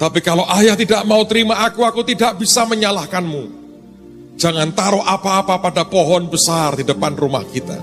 Tapi 0.00 0.24
kalau 0.24 0.48
ayah 0.56 0.72
tidak 0.72 1.04
mau 1.04 1.20
terima 1.28 1.68
aku, 1.68 1.84
aku 1.84 2.00
tidak 2.00 2.40
bisa 2.40 2.64
menyalahkanmu. 2.64 3.60
Jangan 4.40 4.72
taruh 4.72 5.04
apa-apa 5.04 5.60
pada 5.60 5.84
pohon 5.84 6.32
besar 6.32 6.80
di 6.80 6.84
depan 6.88 7.12
rumah 7.12 7.44
kita. 7.44 7.76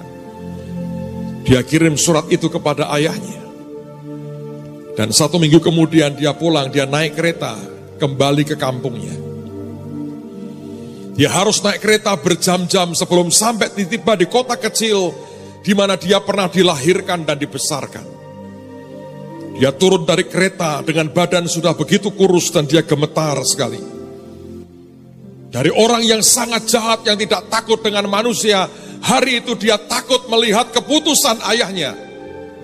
Dia 1.45 1.61
kirim 1.61 1.93
surat 2.01 2.25
itu 2.33 2.49
kepada 2.49 2.89
ayahnya. 2.97 3.45
Dan 4.97 5.13
satu 5.13 5.37
minggu 5.37 5.61
kemudian 5.61 6.17
dia 6.17 6.33
pulang, 6.33 6.73
dia 6.73 6.89
naik 6.89 7.13
kereta 7.13 7.55
kembali 8.01 8.41
ke 8.43 8.57
kampungnya. 8.57 9.15
Dia 11.13 11.29
harus 11.29 11.61
naik 11.61 11.77
kereta 11.77 12.17
berjam-jam 12.17 12.97
sebelum 12.97 13.29
sampai 13.29 13.69
tiba 13.77 14.17
di 14.17 14.25
kota 14.25 14.57
kecil 14.57 15.30
di 15.61 15.73
mana 15.77 15.93
dia 15.97 16.17
pernah 16.21 16.49
dilahirkan 16.49 17.21
dan 17.25 17.37
dibesarkan. 17.37 18.05
Dia 19.61 19.69
turun 19.69 20.09
dari 20.09 20.25
kereta 20.25 20.81
dengan 20.81 21.13
badan 21.13 21.45
sudah 21.45 21.77
begitu 21.77 22.09
kurus 22.17 22.49
dan 22.49 22.65
dia 22.65 22.81
gemetar 22.81 23.37
sekali. 23.45 23.77
Dari 25.51 25.69
orang 25.69 26.01
yang 26.01 26.23
sangat 26.25 26.65
jahat 26.65 27.05
yang 27.05 27.19
tidak 27.19 27.45
takut 27.51 27.77
dengan 27.83 28.09
manusia, 28.09 28.65
hari 29.05 29.43
itu 29.43 29.53
dia 29.53 29.77
takut 29.77 30.25
melihat 30.31 30.73
keputusan 30.73 31.43
ayahnya. 31.53 31.93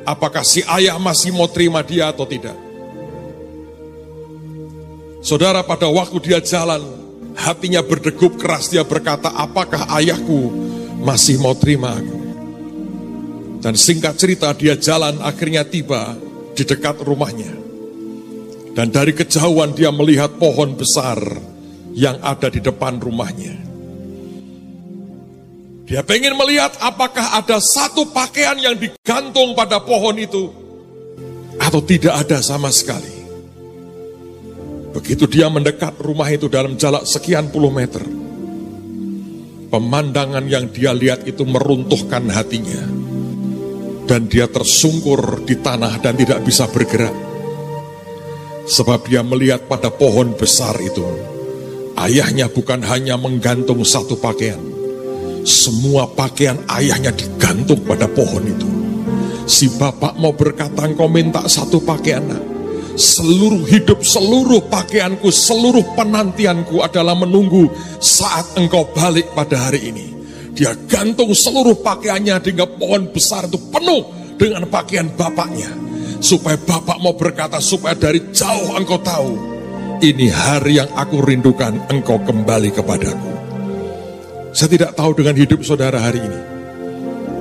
Apakah 0.07 0.41
si 0.41 0.63
ayah 0.65 0.95
masih 0.97 1.35
mau 1.35 1.51
terima 1.51 1.83
dia 1.83 2.09
atau 2.09 2.23
tidak? 2.23 2.55
Saudara 5.19 5.59
pada 5.67 5.91
waktu 5.91 6.17
dia 6.23 6.39
jalan, 6.39 6.79
hatinya 7.35 7.83
berdegup 7.83 8.39
keras 8.39 8.71
dia 8.71 8.87
berkata, 8.87 9.29
apakah 9.35 9.85
ayahku 9.99 10.49
masih 11.03 11.37
mau 11.43 11.53
terima 11.53 11.93
aku? 11.93 12.16
Dan 13.67 13.75
singkat 13.75 14.15
cerita 14.15 14.55
dia 14.55 14.79
jalan 14.79 15.19
akhirnya 15.19 15.67
tiba 15.67 16.15
di 16.55 16.63
dekat 16.63 17.03
rumahnya. 17.03 17.51
Dan 18.71 18.95
dari 18.95 19.11
kejauhan 19.11 19.75
dia 19.75 19.91
melihat 19.91 20.39
pohon 20.39 20.79
besar 20.79 21.19
yang 21.91 22.15
ada 22.23 22.47
di 22.47 22.63
depan 22.63 22.95
rumahnya. 22.95 23.59
Dia 25.83 25.99
pengen 25.99 26.39
melihat 26.39 26.79
apakah 26.79 27.35
ada 27.35 27.59
satu 27.59 28.07
pakaian 28.07 28.55
yang 28.55 28.79
digantung 28.79 29.51
pada 29.51 29.83
pohon 29.83 30.15
itu 30.15 30.47
atau 31.59 31.83
tidak 31.83 32.23
ada 32.23 32.39
sama 32.39 32.71
sekali. 32.71 33.19
Begitu 34.95 35.27
dia 35.27 35.51
mendekat 35.51 35.99
rumah 35.99 36.31
itu 36.31 36.47
dalam 36.47 36.79
jarak 36.79 37.03
sekian 37.03 37.51
puluh 37.51 37.75
meter, 37.75 38.07
pemandangan 39.75 40.47
yang 40.47 40.71
dia 40.71 40.95
lihat 40.95 41.27
itu 41.27 41.43
meruntuhkan 41.43 42.31
hatinya 42.31 43.06
dan 44.07 44.31
dia 44.31 44.47
tersungkur 44.47 45.43
di 45.43 45.59
tanah 45.59 45.99
dan 45.99 46.15
tidak 46.15 46.39
bisa 46.47 46.65
bergerak. 46.71 47.13
Sebab 48.67 49.07
dia 49.07 49.21
melihat 49.21 49.67
pada 49.67 49.91
pohon 49.91 50.31
besar 50.35 50.75
itu, 50.79 51.03
ayahnya 51.99 52.47
bukan 52.47 52.83
hanya 52.87 53.19
menggantung 53.19 53.83
satu 53.83 54.15
pakaian, 54.19 54.59
semua 55.43 56.07
pakaian 56.07 56.59
ayahnya 56.75 57.11
digantung 57.15 57.83
pada 57.83 58.07
pohon 58.07 58.43
itu. 58.43 58.67
Si 59.47 59.71
bapak 59.71 60.19
mau 60.19 60.35
berkata, 60.35 60.83
engkau 60.83 61.07
minta 61.07 61.47
satu 61.47 61.79
pakaian, 61.79 62.23
nak. 62.27 62.43
Seluruh 62.97 63.63
hidup, 63.69 64.03
seluruh 64.03 64.67
pakaianku, 64.67 65.31
seluruh 65.31 65.95
penantianku 65.95 66.83
adalah 66.83 67.13
menunggu 67.13 67.69
saat 68.01 68.57
engkau 68.57 68.89
balik 68.91 69.31
pada 69.31 69.69
hari 69.69 69.93
ini. 69.93 70.16
Dia 70.57 70.73
gantung 70.89 71.37
seluruh 71.37 71.85
pakaiannya 71.85 72.41
hingga 72.41 72.65
pohon 72.65 73.13
besar 73.13 73.45
itu 73.45 73.61
penuh 73.69 74.09
dengan 74.41 74.65
pakaian 74.65 75.05
bapaknya. 75.13 75.69
Supaya 76.17 76.57
bapak 76.57 76.97
mau 76.97 77.13
berkata, 77.13 77.61
supaya 77.61 77.93
dari 77.93 78.33
jauh 78.33 78.73
engkau 78.73 78.97
tahu, 78.97 79.37
ini 80.01 80.33
hari 80.33 80.81
yang 80.81 80.89
aku 80.97 81.21
rindukan 81.21 81.77
engkau 81.93 82.17
kembali 82.25 82.73
kepadaku. 82.73 83.29
Saya 84.49 84.69
tidak 84.73 84.97
tahu 84.97 85.13
dengan 85.13 85.37
hidup 85.37 85.61
saudara 85.61 86.01
hari 86.01 86.25
ini. 86.25 86.41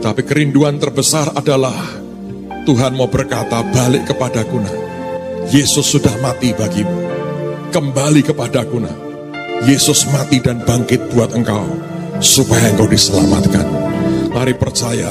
Tapi 0.04 0.20
kerinduan 0.20 0.76
terbesar 0.76 1.32
adalah 1.32 1.72
Tuhan 2.68 2.92
mau 3.00 3.08
berkata 3.08 3.64
balik 3.72 4.12
kepadaku. 4.12 4.60
Yesus 5.48 5.88
sudah 5.88 6.12
mati 6.20 6.52
bagimu. 6.52 7.00
Kembali 7.72 8.20
kepadaku. 8.20 8.84
Yesus 9.64 10.04
mati 10.12 10.36
dan 10.44 10.60
bangkit 10.68 11.00
buat 11.16 11.32
engkau 11.32 11.95
supaya 12.20 12.72
engkau 12.72 12.88
diselamatkan. 12.88 13.66
Mari 14.32 14.52
percaya, 14.56 15.10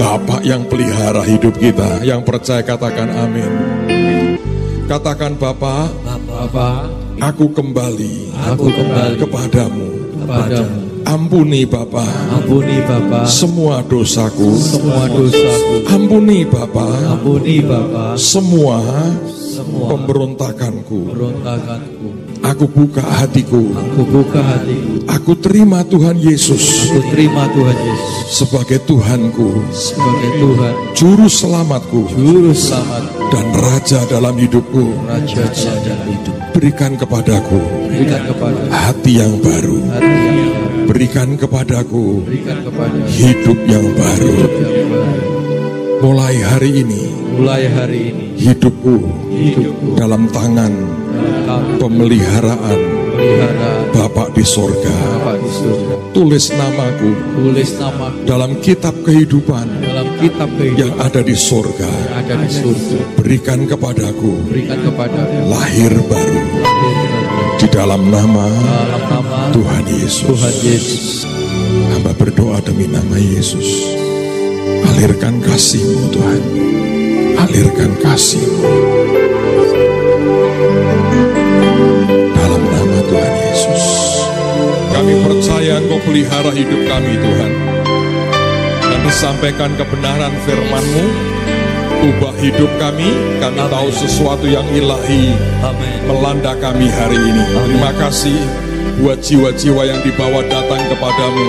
Bapak 0.00 0.42
yang 0.42 0.64
pelihara 0.66 1.22
hidup 1.22 1.54
kita, 1.60 2.00
yang 2.02 2.24
percaya 2.24 2.64
katakan 2.64 3.10
amin. 3.12 3.52
Katakan 4.90 5.38
Bapak, 5.38 5.92
Bapak, 6.26 6.90
aku 7.22 7.52
kembali, 7.54 8.34
aku 8.34 8.66
kembali 8.74 9.14
kepadamu. 9.22 9.86
kepadamu. 10.24 10.78
Ampuni 11.06 11.64
Bapak, 11.66 12.10
Ampuni 12.30 12.78
Bapak 12.86 13.26
semua 13.26 13.82
dosaku. 13.86 14.54
semua 14.58 15.08
dosaku. 15.08 15.86
Ampuni 15.90 16.44
Bapak, 16.46 17.18
Ampuni 17.18 17.64
Bapak 17.64 18.14
semua 18.20 18.78
semua 19.60 19.86
pemberontakanku. 19.92 20.98
pemberontakanku. 21.12 22.08
Aku 22.40 22.64
buka 22.64 23.04
hatiku. 23.04 23.60
Aku 23.76 24.02
buka 24.08 24.40
hatiku. 24.40 24.92
Aku 25.12 25.32
terima 25.36 25.84
Tuhan 25.84 26.16
Yesus 26.16 26.88
Aku 26.88 27.04
terima 27.12 27.44
Tuhan 27.52 27.76
Yesus 27.76 28.16
sebagai 28.32 28.78
Tuhanku, 28.88 29.48
sebagai 29.70 30.30
Tuhan, 30.40 30.72
Juru 30.96 31.28
Selamatku, 31.28 32.08
Juru 32.16 32.56
Selamatku, 32.56 33.28
dan 33.28 33.46
Raja 33.52 34.00
dalam 34.08 34.34
hidupku. 34.40 34.84
Raja 35.04 35.44
dalam 35.84 36.06
hidup. 36.08 36.36
Berikan 36.50 36.96
kepadaku 36.96 37.60
Berikan 37.86 38.22
kepada 38.26 38.58
hati 38.72 39.12
yang 39.20 39.36
baru. 39.38 39.76
hati 39.92 40.08
yang 40.08 40.48
baru. 40.48 40.86
Berikan 40.90 41.28
kepadaku 41.38 42.04
Berikan 42.26 42.58
kepada 42.64 42.98
hidup 43.06 43.58
yang 43.68 43.86
baru. 43.94 44.34
yang 44.34 44.88
baru. 44.90 45.28
Mulai 46.00 46.36
hari 46.40 46.70
ini, 46.80 47.02
Mulai 47.36 47.62
hari 47.68 48.00
ini 48.10 48.26
hidupku 48.40 48.96
hidupku 49.28 50.00
dalam 50.00 50.24
tangan 50.32 50.72
pemeliharaan 51.76 52.80
Bapak 53.90 54.32
di 54.32 54.40
sorga. 54.40 54.96
Tulis 56.16 56.56
namaku 56.56 57.10
Tulis 57.36 57.76
namaku 57.76 58.24
dalam 58.24 58.56
kitab 58.64 58.96
kehidupan 59.04 59.68
dalam 59.84 60.08
kitab 60.16 60.48
kehidupan 60.56 60.80
yang 60.80 60.92
ada 60.96 61.20
di 61.20 61.36
sorga. 61.36 61.84
yang 61.84 62.16
ada 62.16 62.34
di 62.40 62.48
surga. 62.48 63.20
Berikan 63.20 63.68
kepadaku 63.68 64.32
Berikan 64.48 64.80
lahir 65.52 65.92
baru 66.08 66.40
di 67.60 67.66
dalam 67.68 68.08
nama 68.08 68.48
dalam 68.48 69.02
nama 69.04 69.38
Tuhan 69.52 69.84
Yesus. 69.84 70.24
Tuhan 70.32 70.56
Yesus. 70.64 71.04
Hamba 71.92 72.16
berdoa 72.16 72.64
demi 72.64 72.88
nama 72.88 73.20
Yesus. 73.20 74.00
Alirkan 74.96 75.44
kasih-Mu 75.44 76.08
Tuhan. 76.08 76.42
Alirkan 77.40 77.96
kasih-Mu. 78.04 78.68
Dalam 82.36 82.62
nama 82.68 83.00
Tuhan 83.00 83.34
Yesus. 83.48 83.84
Kami 84.92 85.24
percaya 85.24 85.80
Engkau 85.80 86.04
pelihara 86.04 86.52
hidup 86.52 86.84
kami 86.84 87.16
Tuhan. 87.16 87.52
Dan 88.84 89.00
disampaikan 89.08 89.72
kebenaran 89.72 90.36
firman-Mu. 90.44 91.04
Ubah 92.12 92.36
hidup 92.44 92.68
kami. 92.76 93.08
Kami 93.40 93.60
tahu 93.72 93.88
sesuatu 93.88 94.44
yang 94.44 94.68
ilahi 94.76 95.32
Amin. 95.64 95.96
melanda 96.12 96.52
kami 96.60 96.92
hari 96.92 97.16
ini. 97.16 97.44
Terima 97.56 97.96
kasih 97.96 98.36
buat 99.00 99.16
jiwa-jiwa 99.24 99.88
yang 99.88 100.00
dibawa 100.04 100.44
datang 100.44 100.84
kepadamu. 100.92 101.48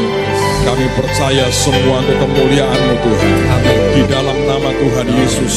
Kami 0.64 0.88
percaya 0.96 1.52
semua 1.52 2.00
untuk 2.00 2.16
kemuliaan-Mu 2.16 2.96
Tuhan. 3.04 3.51
Nama 4.72 4.88
Tuhan 4.88 5.10
Yesus. 5.20 5.56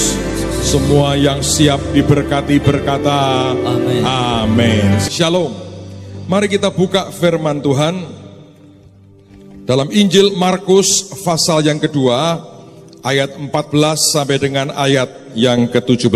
Semua 0.66 1.14
yang 1.14 1.38
siap 1.38 1.79
diberkati 1.94 2.59
berkata 2.59 3.55
Amin. 3.55 4.03
Amin. 4.03 4.90
Shalom. 5.07 5.55
Mari 6.27 6.50
kita 6.50 6.74
buka 6.74 7.14
firman 7.14 7.62
Tuhan 7.62 7.94
dalam 9.70 9.87
Injil 9.94 10.35
Markus 10.35 11.14
pasal 11.22 11.62
yang 11.62 11.79
kedua 11.79 12.42
ayat 13.07 13.38
14 13.38 13.55
sampai 14.03 14.35
dengan 14.42 14.74
ayat 14.74 15.31
yang 15.38 15.70
ke-17. 15.70 16.11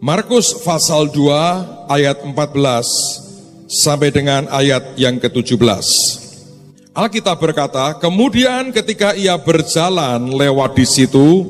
Markus 0.00 0.64
pasal 0.64 1.12
2 1.12 1.92
ayat 1.92 2.24
14 2.24 3.68
sampai 3.68 4.08
dengan 4.08 4.48
ayat 4.48 4.96
yang 4.96 5.20
ke-17. 5.20 5.60
Alkitab 6.92 7.40
berkata, 7.40 7.96
kemudian 7.96 8.68
ketika 8.68 9.16
ia 9.16 9.32
berjalan 9.40 10.28
lewat 10.28 10.76
di 10.76 10.84
situ, 10.84 11.48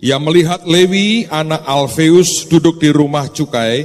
ia 0.00 0.16
melihat 0.16 0.64
Lewi 0.64 1.28
anak 1.28 1.60
Alfeus 1.68 2.48
duduk 2.48 2.80
di 2.80 2.88
rumah 2.88 3.28
cukai, 3.28 3.84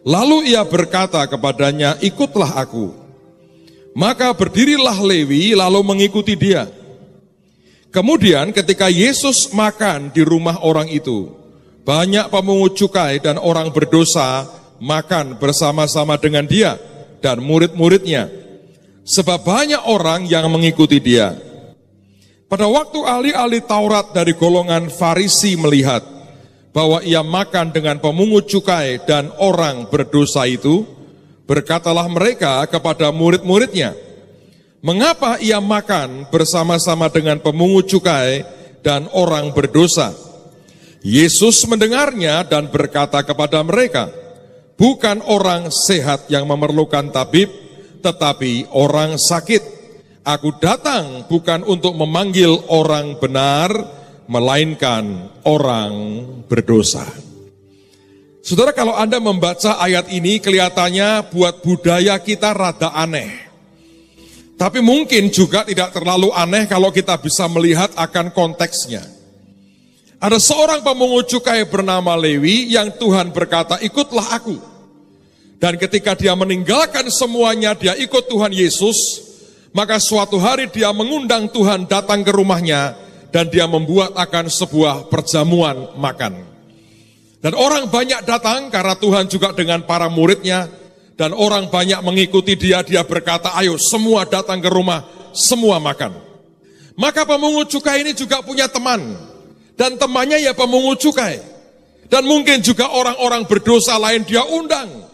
lalu 0.00 0.56
ia 0.56 0.64
berkata 0.64 1.20
kepadanya, 1.28 2.00
ikutlah 2.00 2.48
aku. 2.64 2.96
Maka 3.92 4.32
berdirilah 4.32 4.96
Lewi 5.04 5.52
lalu 5.52 5.84
mengikuti 5.84 6.32
dia. 6.32 6.64
Kemudian 7.92 8.56
ketika 8.56 8.88
Yesus 8.88 9.52
makan 9.52 10.08
di 10.16 10.24
rumah 10.24 10.64
orang 10.64 10.88
itu, 10.88 11.28
banyak 11.84 12.32
pemungut 12.32 12.72
cukai 12.72 13.20
dan 13.20 13.36
orang 13.36 13.68
berdosa 13.68 14.48
makan 14.80 15.36
bersama-sama 15.36 16.16
dengan 16.16 16.48
dia 16.48 16.80
dan 17.20 17.44
murid-muridnya. 17.44 18.41
Sebab 19.02 19.42
banyak 19.42 19.82
orang 19.90 20.30
yang 20.30 20.46
mengikuti 20.46 21.02
dia. 21.02 21.34
Pada 22.46 22.68
waktu 22.68 23.00
ahli-ahli 23.02 23.64
Taurat 23.64 24.12
dari 24.14 24.36
golongan 24.36 24.92
Farisi 24.92 25.58
melihat 25.58 26.04
bahwa 26.70 27.02
ia 27.02 27.24
makan 27.24 27.72
dengan 27.72 27.98
pemungut 27.98 28.46
cukai 28.46 29.02
dan 29.02 29.32
orang 29.40 29.88
berdosa 29.88 30.46
itu, 30.46 30.84
berkatalah 31.48 32.06
mereka 32.06 32.64
kepada 32.68 33.10
murid-muridnya, 33.10 33.96
Mengapa 34.82 35.38
ia 35.38 35.62
makan 35.62 36.26
bersama-sama 36.26 37.06
dengan 37.06 37.38
pemungut 37.38 37.86
cukai 37.86 38.42
dan 38.82 39.06
orang 39.14 39.54
berdosa? 39.54 40.10
Yesus 41.06 41.62
mendengarnya 41.70 42.42
dan 42.42 42.66
berkata 42.66 43.22
kepada 43.22 43.62
mereka, 43.62 44.10
Bukan 44.74 45.22
orang 45.22 45.70
sehat 45.70 46.26
yang 46.26 46.50
memerlukan 46.50 47.14
tabib, 47.14 47.46
tetapi 48.02 48.74
orang 48.74 49.16
sakit. 49.16 49.80
Aku 50.22 50.54
datang 50.58 51.26
bukan 51.26 51.66
untuk 51.66 51.94
memanggil 51.98 52.50
orang 52.70 53.18
benar, 53.18 53.70
melainkan 54.30 55.30
orang 55.42 56.22
berdosa. 56.46 57.06
Saudara, 58.42 58.74
kalau 58.74 58.98
Anda 58.98 59.22
membaca 59.22 59.78
ayat 59.78 60.10
ini, 60.10 60.42
kelihatannya 60.42 61.30
buat 61.30 61.62
budaya 61.62 62.18
kita 62.18 62.50
rada 62.50 62.90
aneh. 62.90 63.30
Tapi 64.58 64.78
mungkin 64.78 65.30
juga 65.30 65.66
tidak 65.66 65.90
terlalu 65.90 66.30
aneh 66.34 66.66
kalau 66.70 66.94
kita 66.94 67.18
bisa 67.18 67.46
melihat 67.50 67.90
akan 67.98 68.30
konteksnya. 68.30 69.02
Ada 70.22 70.38
seorang 70.38 70.86
pemungut 70.86 71.26
cukai 71.26 71.66
bernama 71.66 72.14
Lewi 72.14 72.70
yang 72.70 72.94
Tuhan 72.94 73.34
berkata, 73.34 73.82
ikutlah 73.82 74.38
aku. 74.38 74.71
Dan 75.62 75.78
ketika 75.78 76.18
dia 76.18 76.34
meninggalkan 76.34 77.06
semuanya, 77.06 77.78
dia 77.78 77.94
ikut 77.94 78.26
Tuhan 78.26 78.50
Yesus, 78.50 78.98
maka 79.70 80.02
suatu 80.02 80.34
hari 80.42 80.66
dia 80.66 80.90
mengundang 80.90 81.46
Tuhan 81.46 81.86
datang 81.86 82.26
ke 82.26 82.34
rumahnya, 82.34 82.98
dan 83.30 83.46
dia 83.46 83.70
membuat 83.70 84.10
akan 84.18 84.50
sebuah 84.50 85.06
perjamuan 85.06 85.94
makan. 85.94 86.42
Dan 87.38 87.54
orang 87.54 87.86
banyak 87.86 88.26
datang 88.26 88.74
karena 88.74 88.98
Tuhan 88.98 89.30
juga 89.30 89.54
dengan 89.54 89.86
para 89.86 90.10
muridnya, 90.10 90.66
dan 91.14 91.30
orang 91.30 91.70
banyak 91.70 92.02
mengikuti 92.02 92.58
dia, 92.58 92.82
dia 92.82 93.06
berkata, 93.06 93.54
ayo 93.62 93.78
semua 93.78 94.26
datang 94.26 94.58
ke 94.58 94.66
rumah, 94.66 95.06
semua 95.30 95.78
makan. 95.78 96.18
Maka 96.98 97.22
pemungut 97.22 97.70
cukai 97.70 98.02
ini 98.02 98.18
juga 98.18 98.42
punya 98.42 98.66
teman, 98.66 99.14
dan 99.78 99.94
temannya 99.94 100.42
ya 100.42 100.58
pemungut 100.58 100.98
cukai. 100.98 101.38
Dan 102.10 102.26
mungkin 102.26 102.66
juga 102.66 102.90
orang-orang 102.90 103.46
berdosa 103.46 103.94
lain 103.94 104.26
dia 104.26 104.42
undang. 104.42 105.11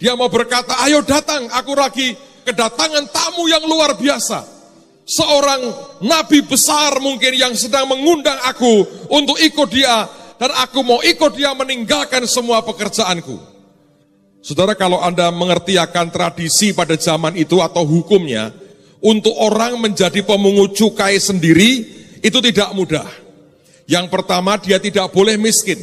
Dia 0.00 0.16
mau 0.16 0.32
berkata, 0.32 0.80
ayo 0.88 1.04
datang, 1.04 1.44
aku 1.52 1.76
lagi 1.76 2.16
kedatangan 2.48 3.12
tamu 3.12 3.44
yang 3.52 3.60
luar 3.68 3.92
biasa. 4.00 4.48
Seorang 5.04 5.60
nabi 6.00 6.40
besar 6.40 6.96
mungkin 7.04 7.36
yang 7.36 7.52
sedang 7.52 7.84
mengundang 7.84 8.40
aku 8.48 8.88
untuk 9.12 9.36
ikut 9.36 9.68
dia. 9.68 10.08
Dan 10.40 10.56
aku 10.56 10.80
mau 10.80 11.04
ikut 11.04 11.36
dia 11.36 11.52
meninggalkan 11.52 12.24
semua 12.24 12.64
pekerjaanku. 12.64 13.36
Saudara 14.40 14.72
kalau 14.72 15.04
Anda 15.04 15.28
mengerti 15.28 15.76
akan 15.76 16.08
tradisi 16.08 16.72
pada 16.72 16.96
zaman 16.96 17.36
itu 17.36 17.60
atau 17.60 17.84
hukumnya, 17.84 18.48
untuk 19.04 19.36
orang 19.36 19.76
menjadi 19.76 20.24
pemungut 20.24 20.72
cukai 20.72 21.20
sendiri, 21.20 21.84
itu 22.24 22.38
tidak 22.40 22.72
mudah. 22.72 23.04
Yang 23.84 24.08
pertama 24.08 24.56
dia 24.56 24.80
tidak 24.80 25.12
boleh 25.12 25.36
miskin. 25.36 25.76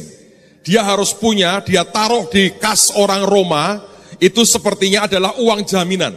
Dia 0.66 0.82
harus 0.82 1.14
punya, 1.14 1.62
dia 1.62 1.86
taruh 1.86 2.26
di 2.26 2.50
kas 2.58 2.90
orang 2.98 3.22
Roma, 3.22 3.78
itu 4.18 4.42
sepertinya 4.42 5.06
adalah 5.06 5.38
uang 5.38 5.62
jaminan. 5.66 6.14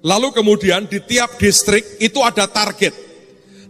Lalu 0.00 0.32
kemudian 0.32 0.88
di 0.88 1.02
tiap 1.04 1.36
distrik 1.36 2.00
itu 2.00 2.24
ada 2.24 2.48
target. 2.48 2.94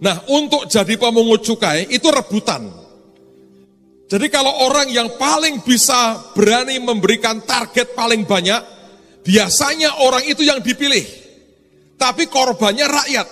Nah 0.01 0.25
untuk 0.31 0.71
jadi 0.71 0.95
pemungut 0.97 1.43
cukai 1.43 1.91
itu 1.91 2.07
rebutan. 2.09 2.71
Jadi 4.11 4.27
kalau 4.27 4.51
orang 4.67 4.91
yang 4.91 5.15
paling 5.15 5.63
bisa 5.63 6.35
berani 6.35 6.83
memberikan 6.83 7.47
target 7.47 7.95
paling 7.95 8.27
banyak, 8.27 8.59
biasanya 9.23 10.03
orang 10.03 10.27
itu 10.27 10.43
yang 10.43 10.59
dipilih. 10.59 11.07
Tapi 11.95 12.27
korbannya 12.27 12.91
rakyat. 12.91 13.29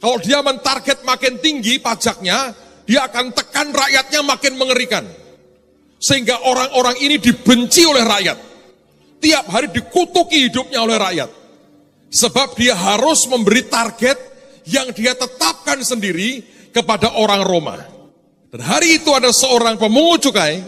Kalau 0.00 0.16
dia 0.20 0.40
mentarget 0.40 1.04
makin 1.04 1.36
tinggi 1.40 1.80
pajaknya, 1.80 2.56
dia 2.88 3.08
akan 3.08 3.32
tekan 3.36 3.72
rakyatnya 3.72 4.20
makin 4.24 4.54
mengerikan. 4.56 5.04
Sehingga 6.00 6.44
orang-orang 6.44 7.00
ini 7.00 7.16
dibenci 7.16 7.84
oleh 7.84 8.04
rakyat. 8.04 8.38
Tiap 9.20 9.44
hari 9.48 9.68
dikutuki 9.72 10.50
hidupnya 10.50 10.84
oleh 10.84 10.96
rakyat. 11.00 11.30
Sebab 12.14 12.54
dia 12.54 12.78
harus 12.78 13.26
memberi 13.26 13.66
target 13.66 14.16
yang 14.70 14.94
dia 14.94 15.12
tetapkan 15.18 15.82
sendiri 15.82 16.44
kepada 16.70 17.14
orang 17.18 17.42
Roma. 17.42 17.76
Dan 18.54 18.62
hari 18.62 19.02
itu 19.02 19.10
ada 19.10 19.34
seorang 19.34 19.74
pemungut 19.74 20.30
cukai, 20.30 20.62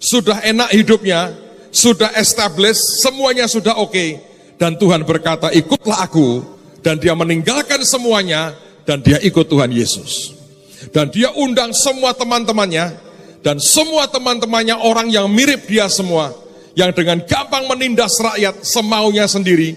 sudah 0.00 0.40
enak 0.40 0.72
hidupnya, 0.72 1.36
sudah 1.68 2.08
established, 2.16 3.04
semuanya 3.04 3.44
sudah 3.44 3.76
oke. 3.76 4.16
Dan 4.56 4.80
Tuhan 4.80 5.04
berkata, 5.04 5.52
ikutlah 5.52 6.08
aku. 6.08 6.56
Dan 6.80 6.96
dia 6.96 7.12
meninggalkan 7.12 7.84
semuanya, 7.84 8.56
dan 8.88 9.04
dia 9.04 9.20
ikut 9.20 9.44
Tuhan 9.44 9.68
Yesus. 9.68 10.32
Dan 10.94 11.12
dia 11.12 11.28
undang 11.36 11.76
semua 11.76 12.16
teman-temannya, 12.16 12.96
dan 13.44 13.60
semua 13.60 14.08
teman-temannya 14.08 14.78
orang 14.78 15.12
yang 15.12 15.28
mirip 15.28 15.68
dia 15.68 15.90
semua, 15.90 16.32
yang 16.76 16.92
dengan 16.92 17.22
gampang 17.24 17.64
menindas 17.68 18.18
rakyat 18.20 18.64
semaunya 18.64 19.24
sendiri, 19.24 19.76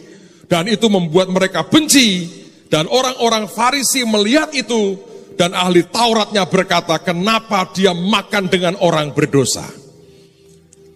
dan 0.52 0.68
itu 0.68 0.90
membuat 0.92 1.32
mereka 1.32 1.64
benci, 1.64 2.28
dan 2.68 2.88
orang-orang 2.88 3.48
Farisi 3.48 4.04
melihat 4.04 4.52
itu, 4.52 5.00
dan 5.40 5.56
ahli 5.56 5.88
Tauratnya 5.88 6.44
berkata, 6.48 7.00
kenapa 7.00 7.72
dia 7.72 7.96
makan 7.96 8.52
dengan 8.52 8.76
orang 8.84 9.16
berdosa? 9.16 9.64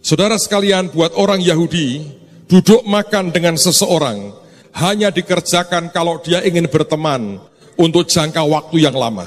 Saudara 0.05 0.37
sekalian, 0.37 0.93
buat 0.93 1.17
orang 1.17 1.41
Yahudi, 1.41 2.05
duduk 2.45 2.85
makan 2.85 3.33
dengan 3.33 3.57
seseorang 3.57 4.37
hanya 4.75 5.09
dikerjakan 5.09 5.89
kalau 5.89 6.21
dia 6.21 6.43
ingin 6.45 6.69
berteman 6.69 7.41
untuk 7.79 8.05
jangka 8.05 8.43
waktu 8.43 8.85
yang 8.85 8.93
lama. 8.93 9.25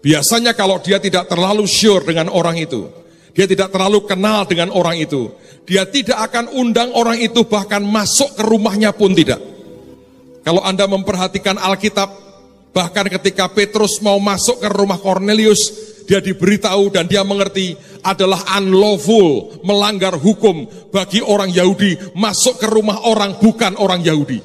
Biasanya 0.00 0.56
kalau 0.56 0.80
dia 0.80 0.96
tidak 0.96 1.28
terlalu 1.28 1.68
sure 1.68 2.00
dengan 2.06 2.32
orang 2.32 2.56
itu, 2.56 2.88
dia 3.34 3.46
tidak 3.46 3.70
terlalu 3.70 4.04
kenal 4.06 4.46
dengan 4.46 4.74
orang 4.74 4.98
itu, 4.98 5.30
dia 5.68 5.86
tidak 5.86 6.18
akan 6.30 6.50
undang 6.56 6.90
orang 6.94 7.18
itu 7.18 7.46
bahkan 7.46 7.82
masuk 7.82 8.34
ke 8.34 8.42
rumahnya 8.42 8.90
pun 8.90 9.14
tidak. 9.14 9.38
Kalau 10.40 10.64
Anda 10.64 10.88
memperhatikan 10.88 11.60
Alkitab, 11.60 12.10
bahkan 12.72 13.06
ketika 13.06 13.46
Petrus 13.52 14.00
mau 14.00 14.16
masuk 14.16 14.58
ke 14.58 14.68
rumah 14.72 14.96
Cornelius, 14.96 15.70
dia 16.10 16.18
diberitahu 16.18 16.90
dan 16.90 17.06
dia 17.06 17.22
mengerti 17.22 17.78
adalah 18.02 18.42
unlawful, 18.58 19.62
melanggar 19.62 20.16
hukum 20.16 20.66
bagi 20.90 21.22
orang 21.22 21.52
Yahudi 21.52 22.16
masuk 22.18 22.58
ke 22.58 22.66
rumah 22.66 23.06
orang 23.06 23.38
bukan 23.38 23.78
orang 23.78 24.02
Yahudi. 24.02 24.42